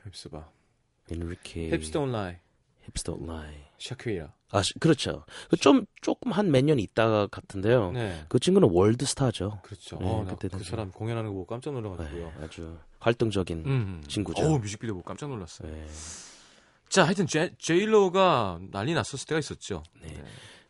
Hips 0.04 0.24
뭐, 0.24 0.48
엔리케. 1.10 1.76
Don't 1.92 2.12
Lie, 2.12 2.36
Hips 2.94 3.05
Don't 3.05 3.18
Lie. 3.26 3.54
샤크이라. 3.78 4.32
아, 4.52 4.62
시- 4.62 4.74
그렇죠. 4.78 5.24
그좀 5.50 5.86
조금 6.02 6.32
한 6.32 6.46
몇 6.50 6.64
년 6.64 6.78
있다가 6.78 7.26
같은데요. 7.26 7.92
네. 7.92 8.24
그 8.28 8.38
친구는 8.38 8.68
월드 8.72 9.04
스타죠. 9.04 9.58
그렇죠. 9.62 9.98
네, 9.98 10.06
어, 10.08 10.24
나 10.24 10.34
그때 10.34 10.48
그. 10.48 10.62
사람 10.64 10.90
공연하는 10.90 11.30
거 11.30 11.34
보고 11.34 11.46
깜짝 11.46 11.72
놀라가지고요. 11.74 12.32
네, 12.38 12.44
아주 12.44 12.78
활동적인 13.00 13.64
음. 13.66 14.04
친구죠. 14.08 14.42
어우, 14.42 14.58
뮤직비디오 14.58 14.94
보고 14.94 15.04
깜짝 15.04 15.28
놀랐어요. 15.28 15.70
네. 15.70 15.86
자, 16.88 17.04
하여튼 17.04 17.26
제, 17.26 17.52
제일로가 17.58 18.60
난리 18.70 18.94
났었을 18.94 19.26
때가 19.26 19.38
있었죠. 19.40 19.82
네. 20.00 20.14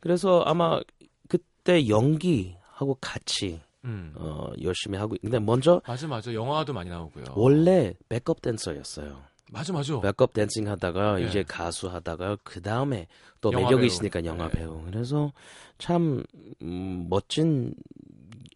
그래서 0.00 0.40
아마 0.46 0.80
그때 1.28 1.88
연기하고 1.88 2.96
같이 3.00 3.60
음. 3.84 4.12
어, 4.16 4.50
열심히 4.62 4.98
하고 4.98 5.16
근데 5.20 5.38
먼저 5.38 5.80
맞아, 5.86 6.08
맞아. 6.08 6.32
영화도 6.34 6.72
많이 6.72 6.90
나오고요. 6.90 7.24
원래 7.36 7.94
백업 8.08 8.40
댄서였어요. 8.42 9.22
맞아, 9.52 9.72
맞아. 9.72 10.00
백업 10.00 10.32
댄싱 10.32 10.68
하다가 10.68 11.20
예. 11.22 11.26
이제 11.26 11.42
가수 11.44 11.88
하다가 11.88 12.38
그 12.42 12.60
다음에 12.60 13.06
또 13.40 13.50
매력이 13.50 13.76
배우. 13.76 13.84
있으니까 13.84 14.24
영화 14.24 14.48
네. 14.48 14.58
배우. 14.58 14.82
그래서 14.86 15.32
참 15.78 16.24
음, 16.62 17.06
멋진 17.08 17.74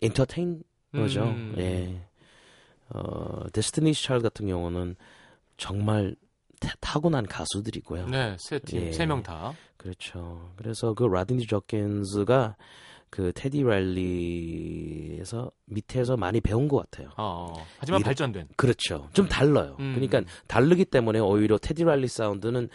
엔터테이너죠. 0.03 1.23
음. 1.23 1.55
예. 1.59 2.01
어, 2.89 3.45
데스티니 3.53 3.95
찰 3.95 4.21
같은 4.21 4.47
경우는 4.49 4.97
정말 5.57 6.17
타- 6.59 6.75
타고난 6.81 7.25
가수들이고요. 7.27 8.09
네, 8.09 8.37
세 8.41 8.59
팀, 8.59 8.81
예. 8.87 8.93
세명 8.93 9.23
다. 9.23 9.55
그렇죠. 9.77 10.53
그래서 10.57 10.93
그 10.95 11.05
라드니 11.05 11.47
저킨스가 11.47 12.57
그 13.11 13.33
테디 13.35 13.63
랄리에서 13.65 15.51
밑에서 15.67 16.17
많이 16.17 16.41
배운 16.41 16.69
것 16.69 16.79
같아요. 16.79 17.11
어, 17.17 17.53
하지만 17.79 18.01
이름- 18.01 18.05
발전된. 18.05 18.49
그렇죠. 18.57 19.09
좀 19.13 19.29
달라요. 19.29 19.77
음. 19.81 19.93
그러니까 19.95 20.23
다르기 20.47 20.85
때문에 20.85 21.19
오히려 21.19 21.59
테디 21.59 21.85
랄리 21.85 22.07
사운드는 22.09 22.69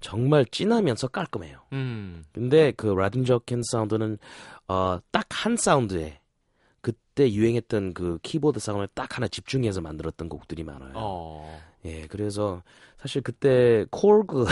정말 0.00 0.44
진하면서 0.46 1.08
깔끔해요. 1.08 1.58
음. 1.72 2.24
근데 2.32 2.72
그 2.72 2.86
라든 2.88 3.24
저킨 3.24 3.62
사운드는 3.70 4.18
어, 4.68 4.98
딱 5.10 5.26
한 5.30 5.56
사운드에 5.56 6.20
그때 6.80 7.30
유행했던 7.32 7.94
그 7.94 8.18
키보드 8.22 8.60
사운드에 8.60 8.86
딱 8.94 9.16
하나 9.16 9.26
집중해서 9.28 9.80
만들었던 9.80 10.28
곡들이 10.28 10.62
많아요. 10.62 10.92
어. 10.94 11.60
예, 11.84 12.06
그래서 12.06 12.62
사실 12.98 13.22
그때 13.22 13.84
Korg 13.90 14.44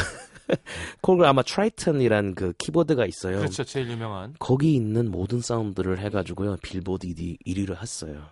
Korg 1.02 1.26
아마 1.26 1.42
Triton이란 1.42 2.34
그 2.34 2.52
키보드가 2.58 3.06
있어요. 3.06 3.38
그렇죠. 3.38 3.64
제일 3.64 3.88
유명한. 3.90 4.34
거기 4.38 4.74
있는 4.74 5.10
모든 5.10 5.40
사운드를 5.40 5.98
해가지고요 5.98 6.56
빌보드 6.62 7.06
1위, 7.06 7.38
1위를 7.46 7.80
했어요. 7.80 8.26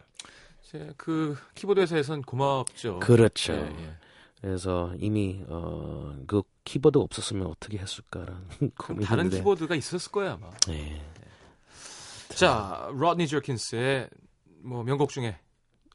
그 0.98 1.36
키보드 1.54 1.80
회사에선 1.80 2.22
고맙죠. 2.22 2.98
그렇죠. 3.00 3.54
예, 3.54 3.58
예. 3.58 3.90
그래서 4.42 4.92
이미 4.98 5.42
어, 5.48 6.14
그 6.26 6.42
키보드 6.64 6.98
없었으면 6.98 7.46
어떻게 7.46 7.78
했을까라는 7.78 8.42
고민인데. 8.78 9.06
다른 9.06 9.30
키보드가 9.30 9.74
있었을 9.74 10.12
거야 10.12 10.34
아마. 10.34 10.50
네. 10.66 11.00
자, 12.34 12.88
로드니 12.92 13.26
저킨스의 13.28 14.08
뭐 14.62 14.82
명곡 14.84 15.08
중에 15.10 15.36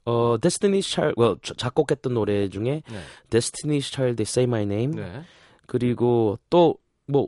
어, 0.06 0.38
Destiny's 0.42 0.84
Child, 0.84 1.16
well, 1.18 1.38
자- 1.42 1.54
작곡했던 1.56 2.14
노래 2.14 2.50
중에 2.50 2.82
네. 2.90 3.02
Destiny's 3.30 3.84
Child의 3.94 4.24
Say 4.24 4.44
My 4.46 4.64
Name 4.64 4.96
네. 5.02 5.24
그리고 5.68 6.38
또 6.50 6.78
뭐 7.06 7.28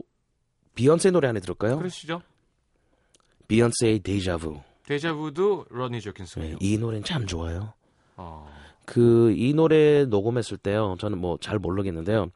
비욘세 0.74 1.10
노래 1.10 1.26
하나 1.28 1.40
들을까요? 1.40 1.78
그러시죠. 1.78 2.22
비욘세의 3.48 4.00
Deja 4.00 4.38
Vu. 4.38 4.60
데자부도 4.84 5.66
로드니 5.70 6.00
저킨스예요. 6.00 6.50
네, 6.50 6.56
이 6.60 6.78
노래는 6.78 7.04
참 7.04 7.26
좋아요. 7.26 7.72
어. 8.16 8.48
그이 8.84 9.52
노래 9.54 10.04
녹음했을 10.04 10.56
때요. 10.58 10.96
저는 11.00 11.18
뭐 11.18 11.38
잘 11.40 11.58
모르겠는데요. 11.58 12.30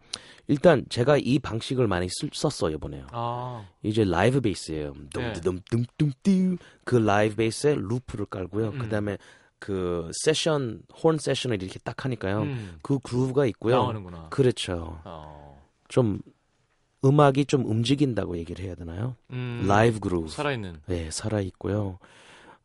일단 0.48 0.84
제가 0.88 1.16
이 1.18 1.38
방식을 1.38 1.86
많이 1.86 2.08
쓸, 2.10 2.28
썼어요 2.32 2.74
이번에요. 2.74 3.06
아. 3.12 3.64
이제 3.84 4.04
라이브 4.04 4.40
베이스예요. 4.40 4.94
네. 5.14 5.32
dumdumdumdumdumdum그 5.34 6.96
라이브 6.96 7.36
베이스에 7.36 7.76
loop를 7.76 8.26
깔고요. 8.26 8.70
음. 8.70 8.78
그다음에 8.78 9.16
그 9.60 10.10
세션 10.24 10.82
혼 11.02 11.18
세션을 11.18 11.62
이렇게 11.62 11.78
딱 11.84 12.04
하니까요. 12.04 12.42
음. 12.42 12.78
그 12.82 12.98
groove가 12.98 13.46
있고요. 13.46 13.76
나오는구나. 13.76 14.28
그렇죠. 14.30 15.00
어. 15.04 15.49
좀 15.90 16.20
음악이 17.04 17.44
좀 17.46 17.66
움직인다고 17.66 18.38
얘기를 18.38 18.64
해야 18.64 18.74
되나요? 18.74 19.16
음. 19.30 19.64
라이브 19.66 19.98
그루브. 20.00 20.28
살아있는. 20.28 20.80
네, 20.86 21.10
살아 21.10 21.40
있고요. 21.40 21.98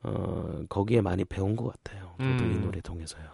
어, 0.03 0.63
거기에 0.69 1.01
많이 1.01 1.25
배운 1.25 1.55
것 1.55 1.73
같아요. 1.73 2.15
저도 2.19 2.43
음. 2.43 2.53
이 2.55 2.59
노래 2.59 2.79
통해서요. 2.81 3.25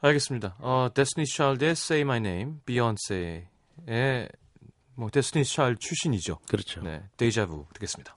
알겠습니다. 0.00 0.56
어, 0.60 0.88
데스티니 0.94 1.26
찰드의 1.26 1.70
Say 1.72 2.02
My 2.02 2.18
Name, 2.18 2.54
비욘세의 2.64 4.28
뭐 4.94 5.10
데스티니 5.10 5.44
찰드 5.44 5.78
출신이죠. 5.80 6.38
그렇죠. 6.48 6.82
네, 6.82 7.02
데이자부 7.16 7.66
듣겠습니다. 7.74 8.16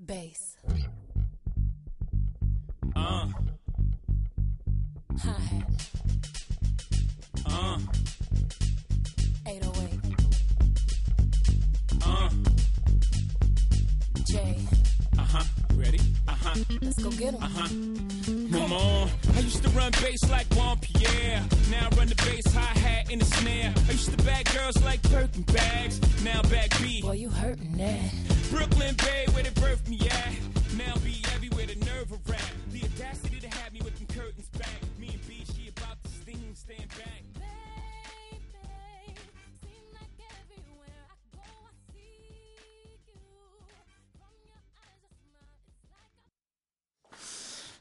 Bass. 0.00 0.56
Uh, 2.96 3.26
Hi-hat. 5.22 5.70
uh, 7.46 7.78
808. 9.46 10.00
uh, 12.04 12.30
J. 14.26 14.56
uh 15.18 15.22
huh. 15.22 15.44
Ready? 15.74 15.98
Uh 16.26 16.32
huh. 16.32 16.54
Let's 16.80 17.02
go 17.02 17.10
get 17.10 17.34
him. 17.34 17.42
Uh 17.42 17.48
huh. 17.48 17.68
Come 18.52 18.72
on. 18.72 19.10
I 19.36 19.40
used 19.40 19.62
to 19.62 19.68
run 19.70 19.92
bass 19.92 20.28
like 20.30 20.46
Juan 20.54 20.78
Pierre. 20.80 21.42
Now 21.70 21.88
I 21.90 21.96
run 21.96 22.08
the 22.08 22.14
bass 22.16 22.52
hi 22.52 22.60
hat 22.78 23.10
in 23.10 23.18
the 23.18 23.24
snare. 23.24 23.74
I 23.88 23.92
used 23.92 24.10
to 24.10 24.24
bag 24.24 24.48
girls 24.54 24.82
like 24.82 25.02
Birkin 25.10 25.42
bags. 25.42 26.00
Now 26.24 26.42
back 26.42 26.70
B. 26.80 27.02
Boy, 27.02 27.12
you 27.12 27.28
hurting 27.28 27.76
that. 27.76 28.12
Brooklyn 28.50 28.94
Bay, 28.96 29.26
where 29.32 29.44
they 29.44 29.49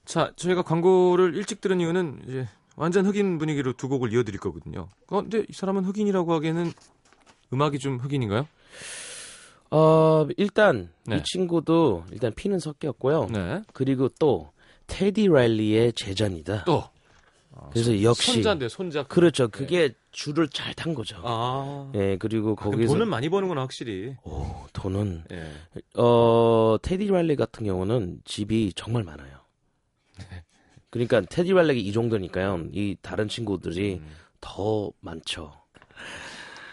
자, 0.09 0.31
저희가 0.35 0.63
광고를 0.63 1.35
일찍 1.35 1.61
들은 1.61 1.79
이유는 1.79 2.21
이제 2.27 2.47
완전 2.75 3.05
흑인 3.05 3.37
분위기로 3.37 3.73
두 3.73 3.87
곡을 3.87 4.11
이어드릴 4.11 4.39
거거든요. 4.39 4.87
어, 5.07 5.21
근데 5.21 5.45
이 5.47 5.53
사람은 5.53 5.85
흑인이라고 5.85 6.33
하기에는 6.33 6.71
음악이 7.53 7.77
좀 7.77 7.99
흑인인가요? 7.99 8.47
어, 9.69 10.27
일단 10.37 10.89
네. 11.05 11.17
이 11.17 11.23
친구도 11.23 12.05
일단 12.11 12.33
피는 12.33 12.57
섞였고요. 12.57 13.27
네. 13.31 13.61
그리고 13.71 14.09
또 14.17 14.51
테디 14.87 15.27
라일리의 15.27 15.93
제자입니다. 15.93 16.63
또 16.63 16.85
그래서 17.71 18.01
역시 18.01 18.33
손자인데 18.33 18.67
손자. 18.67 19.03
그렇죠. 19.03 19.47
그게 19.49 19.93
줄을 20.11 20.47
잘 20.49 20.73
탄 20.73 20.95
거죠. 20.95 21.17
아. 21.23 21.91
예, 21.93 22.17
그리고 22.17 22.55
그럼 22.55 22.71
거기서 22.71 22.93
돈은 22.93 23.07
많이 23.07 23.29
버는구나 23.29 23.61
확실히. 23.61 24.15
오, 24.23 24.65
돈은 24.73 25.25
예. 25.31 25.51
어 26.01 26.77
테디 26.81 27.05
라일리 27.09 27.35
같은 27.35 27.67
경우는 27.67 28.21
집이 28.25 28.73
정말 28.75 29.03
많아요. 29.03 29.38
그러니까 30.89 31.21
테디 31.21 31.51
라일리가 31.51 31.79
이 31.79 31.91
정도니까요. 31.91 32.67
이 32.73 32.95
다른 33.01 33.27
친구들이 33.27 33.95
음. 33.95 34.07
더 34.41 34.91
많죠. 35.01 35.53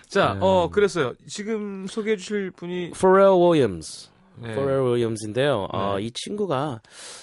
자, 0.08 0.34
네. 0.34 0.40
어 0.42 0.70
그랬어요. 0.70 1.14
지금 1.26 1.86
소개해 1.86 2.16
주실 2.16 2.50
분이 2.52 2.92
Pharrell 2.92 3.34
Williams. 3.40 4.10
네. 4.36 4.52
Pharrell 4.52 4.84
Williams인데요. 4.84 5.68
어, 5.72 5.96
네. 5.96 6.04
이 6.04 6.10
친구가 6.12 6.80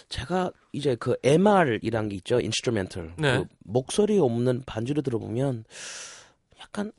제가 0.09 0.51
이제 0.73 0.95
그 0.95 1.15
MR이란 1.23 2.09
게 2.09 2.15
있죠. 2.17 2.39
인스트루멘털. 2.39 3.13
네. 3.17 3.39
그 3.39 3.45
목소리 3.63 4.19
없는 4.19 4.63
반주를 4.65 5.03
들어보면 5.03 5.63
약간 6.59 6.91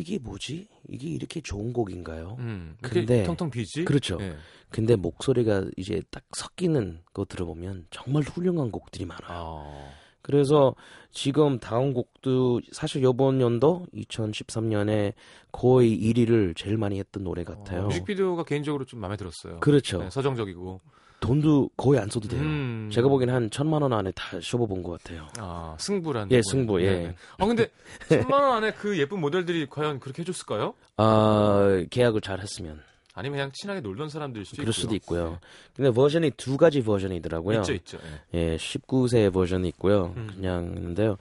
이게 0.00 0.18
뭐지? 0.18 0.66
이게 0.88 1.08
이렇게 1.08 1.40
좋은 1.40 1.72
곡인가요? 1.72 2.36
음. 2.38 2.76
근데- 2.80 3.22
텅텅 3.24 3.50
비지? 3.50 3.84
그렇죠. 3.84 4.16
예. 4.20 4.34
근데 4.70 4.96
목소리가 4.96 5.66
이제 5.76 6.00
딱 6.10 6.22
섞이는 6.34 7.00
거 7.12 7.24
들어보면 7.24 7.86
정말 7.90 8.22
훌륭한 8.22 8.70
곡들이 8.70 9.04
많아요. 9.04 9.64
아. 9.66 9.90
그래서 10.22 10.74
지금 11.10 11.58
다음 11.58 11.92
곡도 11.92 12.60
사실 12.72 13.02
이번 13.04 13.40
연도 13.40 13.86
2013년에 13.94 15.14
거의 15.50 15.98
1위를 15.98 16.54
제일 16.56 16.76
많이 16.76 16.98
했던 16.98 17.24
노래 17.24 17.42
같아요. 17.42 17.82
어, 17.82 17.86
뮤직비디오가 17.86 18.44
개인적으로 18.44 18.84
좀 18.84 19.00
마음에 19.00 19.16
들었어요. 19.16 19.60
그렇죠. 19.60 19.98
네, 19.98 20.10
서정적이고. 20.10 20.80
돈도 21.20 21.70
거의 21.76 22.00
안 22.00 22.08
써도 22.08 22.28
돼요. 22.28 22.40
음. 22.40 22.88
제가 22.92 23.08
보기엔 23.08 23.30
한 23.30 23.50
천만 23.50 23.82
원 23.82 23.92
안에 23.92 24.10
다 24.12 24.38
쇼버본 24.40 24.82
것 24.82 25.02
같아요. 25.02 25.28
아, 25.38 25.76
승부란. 25.78 26.28
예, 26.30 26.40
거예요. 26.40 26.42
승부, 26.42 26.82
예. 26.82 26.90
네. 26.90 27.14
아, 27.38 27.46
근데 27.46 27.68
3만 28.08 28.32
원 28.32 28.52
안에 28.56 28.72
그 28.72 28.98
예쁜 28.98 29.20
모델들이 29.20 29.66
과연 29.68 30.00
그렇게 30.00 30.22
해줬을까요? 30.22 30.74
아 30.96 31.84
계약을 31.90 32.20
잘 32.20 32.40
했으면 32.40 32.80
아니면 33.14 33.36
그냥 33.38 33.50
친하게 33.52 33.80
놀던 33.80 34.08
사람들일 34.08 34.44
수도 34.46 34.56
그럴 34.62 34.68
있고요. 34.70 34.72
수도 34.80 34.94
있고요. 34.94 35.38
근데 35.74 35.90
버전이 35.90 36.30
두 36.36 36.56
가지 36.56 36.82
버전이더라고요. 36.82 37.58
있죠, 37.60 37.72
있죠. 37.74 37.98
예. 38.34 38.52
예, 38.52 38.56
19세 38.56 39.32
버전이 39.32 39.68
있고요. 39.68 40.14
음. 40.16 40.30
그냥 40.34 40.72
있는데요. 40.76 41.16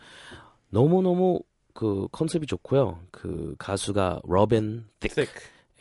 너무 0.69 1.01
너무 1.01 1.41
그 1.73 2.07
concept이 2.11 2.45
좋고요. 2.45 2.99
그 3.11 3.55
가수가 3.57 4.21
로빈 4.23 4.85
Thicke. 4.99 5.31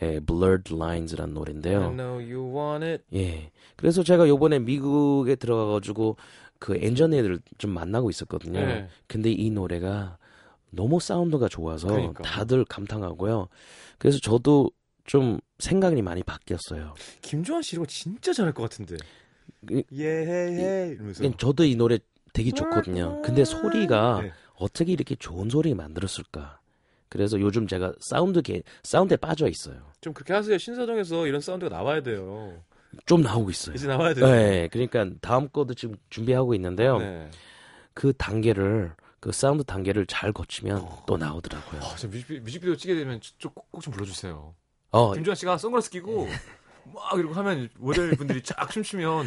의 0.00 0.20
Blurred 0.20 0.74
Lines라는 0.74 1.34
노래인데요. 1.34 1.90
know 1.90 2.14
you 2.20 2.54
want 2.56 2.84
it. 2.84 3.04
예. 3.14 3.50
그래서 3.76 4.02
제가 4.02 4.28
요번에 4.28 4.58
미국에 4.60 5.34
들어가 5.34 5.66
가지고 5.72 6.16
그 6.58 6.76
엔지니어들 6.76 7.40
좀 7.58 7.72
만나고 7.72 8.10
있었거든요. 8.10 8.60
네. 8.60 8.88
근데 9.06 9.30
이 9.30 9.50
노래가 9.50 10.18
너무 10.70 11.00
사운드가 11.00 11.48
좋아서 11.48 11.88
그러니까. 11.88 12.22
다들 12.22 12.64
감탄하고요. 12.64 13.48
그래서 13.98 14.18
저도 14.20 14.70
좀 15.04 15.40
생각이 15.58 16.00
많이 16.02 16.22
바뀌었어요. 16.22 16.94
김조한 17.22 17.62
씨 17.62 17.74
이런 17.74 17.84
거 17.84 17.88
진짜 17.88 18.32
잘할 18.32 18.52
것 18.52 18.62
같은데. 18.64 18.96
이- 19.70 19.82
예헤헤 19.92 20.88
이러면서. 20.94 21.22
그냥 21.22 21.36
저도 21.38 21.64
이 21.64 21.74
노래 21.74 21.98
되게 22.32 22.50
좋거든요. 22.52 23.22
근데 23.22 23.44
소리가 23.44 24.20
네. 24.22 24.32
어떻게 24.54 24.92
이렇게 24.92 25.14
좋은 25.16 25.48
소리 25.48 25.74
만들었을까? 25.74 26.57
그래서 27.08 27.40
요즘 27.40 27.66
제가 27.66 27.92
사운드 28.00 28.42
게 28.42 28.62
사운드에 28.82 29.16
빠져 29.16 29.48
있어요. 29.48 29.80
좀 30.00 30.12
그렇게 30.12 30.32
하세요. 30.32 30.56
신사동에서 30.58 31.26
이런 31.26 31.40
사운드가 31.40 31.74
나와야 31.74 32.02
돼요. 32.02 32.62
좀 33.06 33.22
나오고 33.22 33.50
있어요. 33.50 33.74
이제 33.74 33.86
나와야 33.86 34.14
돼요. 34.14 34.26
네, 34.26 34.68
그러니까 34.68 35.06
다음 35.20 35.48
거도 35.48 35.74
지금 35.74 35.96
준비하고 36.10 36.54
있는데요. 36.54 36.98
네. 36.98 37.30
그 37.94 38.12
단계를 38.16 38.92
그 39.20 39.32
사운드 39.32 39.64
단계를 39.64 40.06
잘 40.06 40.32
거치면 40.32 40.86
또 41.06 41.16
나오더라고요. 41.16 41.80
아, 41.82 41.96
저 41.96 42.06
뮤직비디오, 42.08 42.42
뮤직비디오 42.42 42.76
찍게 42.76 42.94
되면 42.94 43.20
꼭좀 43.70 43.92
불러주세요. 43.92 44.54
어, 44.90 45.12
김조한 45.14 45.34
씨가 45.36 45.58
선글라스 45.58 45.90
끼고 45.90 46.28
막 46.94 47.18
이러고 47.18 47.34
하면 47.34 47.68
모델 47.78 48.10
분들이 48.12 48.42
쫙 48.42 48.70
춤추면 48.70 49.26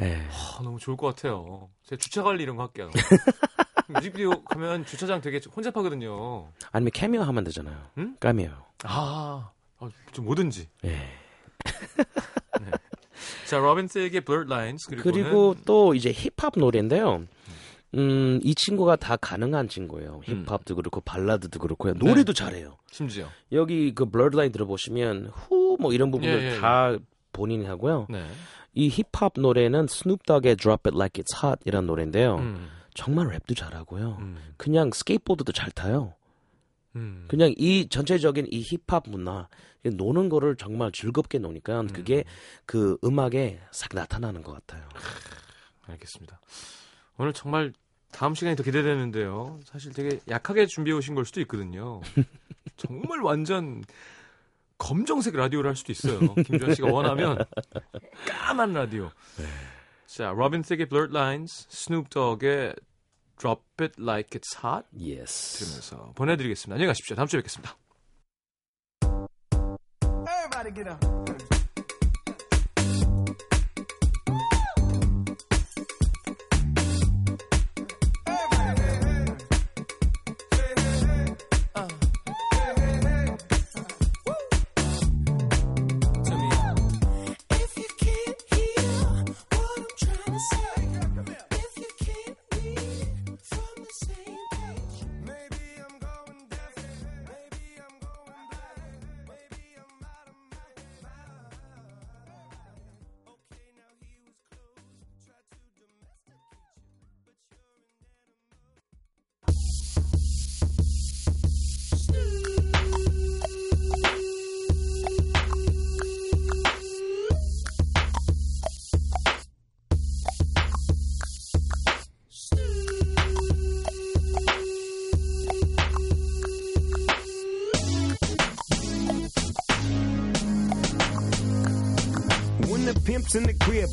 예. 0.00 0.26
아, 0.30 0.60
너무 0.62 0.78
좋을 0.78 0.96
것 0.96 1.14
같아요. 1.14 1.70
제가 1.84 1.98
주차 1.98 2.22
관리 2.22 2.42
이런 2.42 2.56
거 2.56 2.64
할게요. 2.64 2.90
뮤직비디오 3.88 4.42
가면 4.44 4.84
주차장 4.86 5.20
되게 5.20 5.40
혼잡하거든요. 5.54 6.48
아니면 6.70 6.90
캐미어 6.92 7.22
하면 7.22 7.44
되잖아요. 7.44 7.76
응? 7.98 8.16
까미어. 8.20 8.50
아, 8.84 9.50
아, 9.78 9.88
좀 10.12 10.24
뭐든지. 10.26 10.68
예. 10.84 10.98
자, 13.46 13.58
로빈스에게 13.58 14.20
Blurred 14.20 14.52
Lines 14.52 14.86
그리고 14.88 15.02
그리고 15.10 15.54
또 15.66 15.94
이제 15.94 16.10
힙합 16.12 16.54
노래인데요. 16.56 17.26
음, 17.94 18.40
이 18.42 18.54
친구가 18.54 18.96
다 18.96 19.16
가능한 19.16 19.68
친구예요. 19.68 20.22
음. 20.28 20.44
힙합도 20.46 20.74
그렇고 20.76 21.00
발라드도 21.02 21.58
그렇고요. 21.58 21.92
노래도 21.94 22.32
잘해요. 22.32 22.78
심지어 22.90 23.26
여기 23.52 23.94
그 23.94 24.06
Blurred 24.06 24.32
Lines 24.32 24.50
들어보시면 24.52 25.30
후 25.34 25.62
뭐 25.78 25.92
이런 25.92 26.10
부분들 26.10 26.42
예, 26.42 26.52
예, 26.54 26.60
다 26.60 26.96
본인이 27.32 27.64
하고요. 27.66 28.06
네. 28.10 28.26
이 28.74 28.88
힙합 28.90 29.32
노래는 29.36 29.86
Snoop 29.88 30.19
Dogg의 30.19 30.56
Drop 30.56 30.82
It 30.88 30.94
Like 30.96 31.22
It's 31.22 31.42
Hot 31.44 31.60
이라는 31.64 31.86
노래인데요. 31.86 32.36
음, 32.36 32.68
정말 32.94 33.28
랩도 33.28 33.56
잘하고요. 33.56 34.18
음, 34.20 34.54
그냥 34.56 34.90
스케이트보드도 34.92 35.52
잘 35.52 35.70
타요. 35.70 36.14
음. 36.94 37.24
그냥 37.28 37.54
이 37.56 37.88
전체적인 37.88 38.48
이 38.50 38.62
힙합 38.62 39.04
문화 39.08 39.48
노는 39.84 40.28
거를 40.28 40.56
정말 40.56 40.92
즐겁게 40.92 41.38
노니까 41.38 41.84
그게 41.92 42.24
그 42.66 42.98
음악에 43.04 43.60
싹 43.72 43.90
나타나는 43.94 44.42
것 44.42 44.52
같아요. 44.52 44.88
알겠습니다. 45.86 46.40
오늘 47.18 47.32
정말 47.32 47.72
다음 48.12 48.34
시간이 48.34 48.56
더 48.56 48.62
기대되는데요. 48.62 49.60
사실 49.64 49.92
되게 49.92 50.20
약하게 50.28 50.66
준비해 50.66 50.96
오신 50.96 51.14
걸 51.14 51.24
수도 51.24 51.40
있거든요. 51.42 52.00
정말 52.76 53.20
완전 53.20 53.82
검정색 54.78 55.34
라디오를 55.34 55.68
할 55.68 55.76
수도 55.76 55.92
있어요. 55.92 56.34
김주환 56.34 56.74
씨가 56.74 56.88
원하면 56.92 57.38
까만 58.26 58.72
라디오. 58.72 59.10
자, 60.14 60.28
로빈 60.28 60.60
틱의 60.60 60.90
Blurred 60.90 61.16
Lines, 61.16 61.66
Snoop 61.70 62.10
Dogg의 62.10 62.74
Drop 63.38 63.62
It 63.80 63.94
Like 63.98 64.38
It's 64.38 64.62
Hot 64.62 64.86
Yes. 64.94 65.58
들으면서 65.58 66.12
보내드리겠습니다. 66.14 66.74
안녕히 66.74 66.88
가십시오. 66.88 67.16
다음 67.16 67.26
주에 67.28 67.40
뵙겠습니다. 67.40 67.78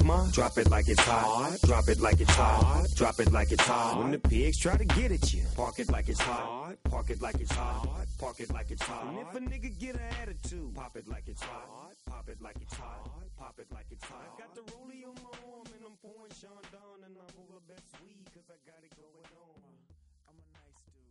mama. 0.10 0.32
Drop 0.32 0.58
it 0.58 0.69
like 0.69 0.88
it's 0.88 1.02
hot. 1.02 1.58
Drop 1.65 1.88
it 1.88 2.00
like 2.00 2.19
it's 2.19 2.36
hot. 2.36 2.88
Drop 2.95 3.19
it 3.19 3.32
like 3.32 3.52
it's 3.52 3.65
hot. 3.65 3.98
When 4.00 4.12
the 4.12 4.19
pigs 4.19 4.58
try 4.58 4.78
to 4.78 4.86
get 4.86 5.12
at 5.12 5.34
you, 5.34 5.43
park 5.56 5.80
it 5.80 5.89
like 5.91 6.10
it's 6.10 6.22
hot. 6.22 6.76
Park 6.89 7.10
it 7.10 7.22
like 7.22 7.39
it's 7.39 7.56
hot. 7.56 7.88
Park 8.19 8.39
it 8.39 8.52
like 8.52 8.72
it's 8.72 8.84
hot. 8.84 9.06
And 9.08 9.19
if 9.19 9.36
a 9.36 9.39
nigga 9.39 9.78
get 9.80 9.95
an 9.95 10.10
attitude, 10.22 10.76
pop 10.76 10.95
it 10.95 11.08
like 11.08 11.28
it's 11.28 11.41
hot. 11.41 11.93
Pop 12.06 12.28
it 12.30 12.41
like 12.41 12.58
it's 12.62 12.76
hot. 12.76 13.10
Pop 13.38 13.56
it 13.60 13.67
like 13.74 13.86
it's 13.91 14.06
hot. 14.06 14.38
I 14.38 14.41
got 14.41 14.56
the 14.56 14.62
rollie 14.72 15.06
on 15.08 15.15
my 15.24 15.34
arm 15.48 15.67
and 15.76 15.84
I'm 15.86 15.98
pouring 16.02 16.34
Sean 16.39 16.63
Don 16.72 17.00
and 17.06 17.15
I'm 17.15 17.36
over 17.43 17.60
best. 17.67 17.80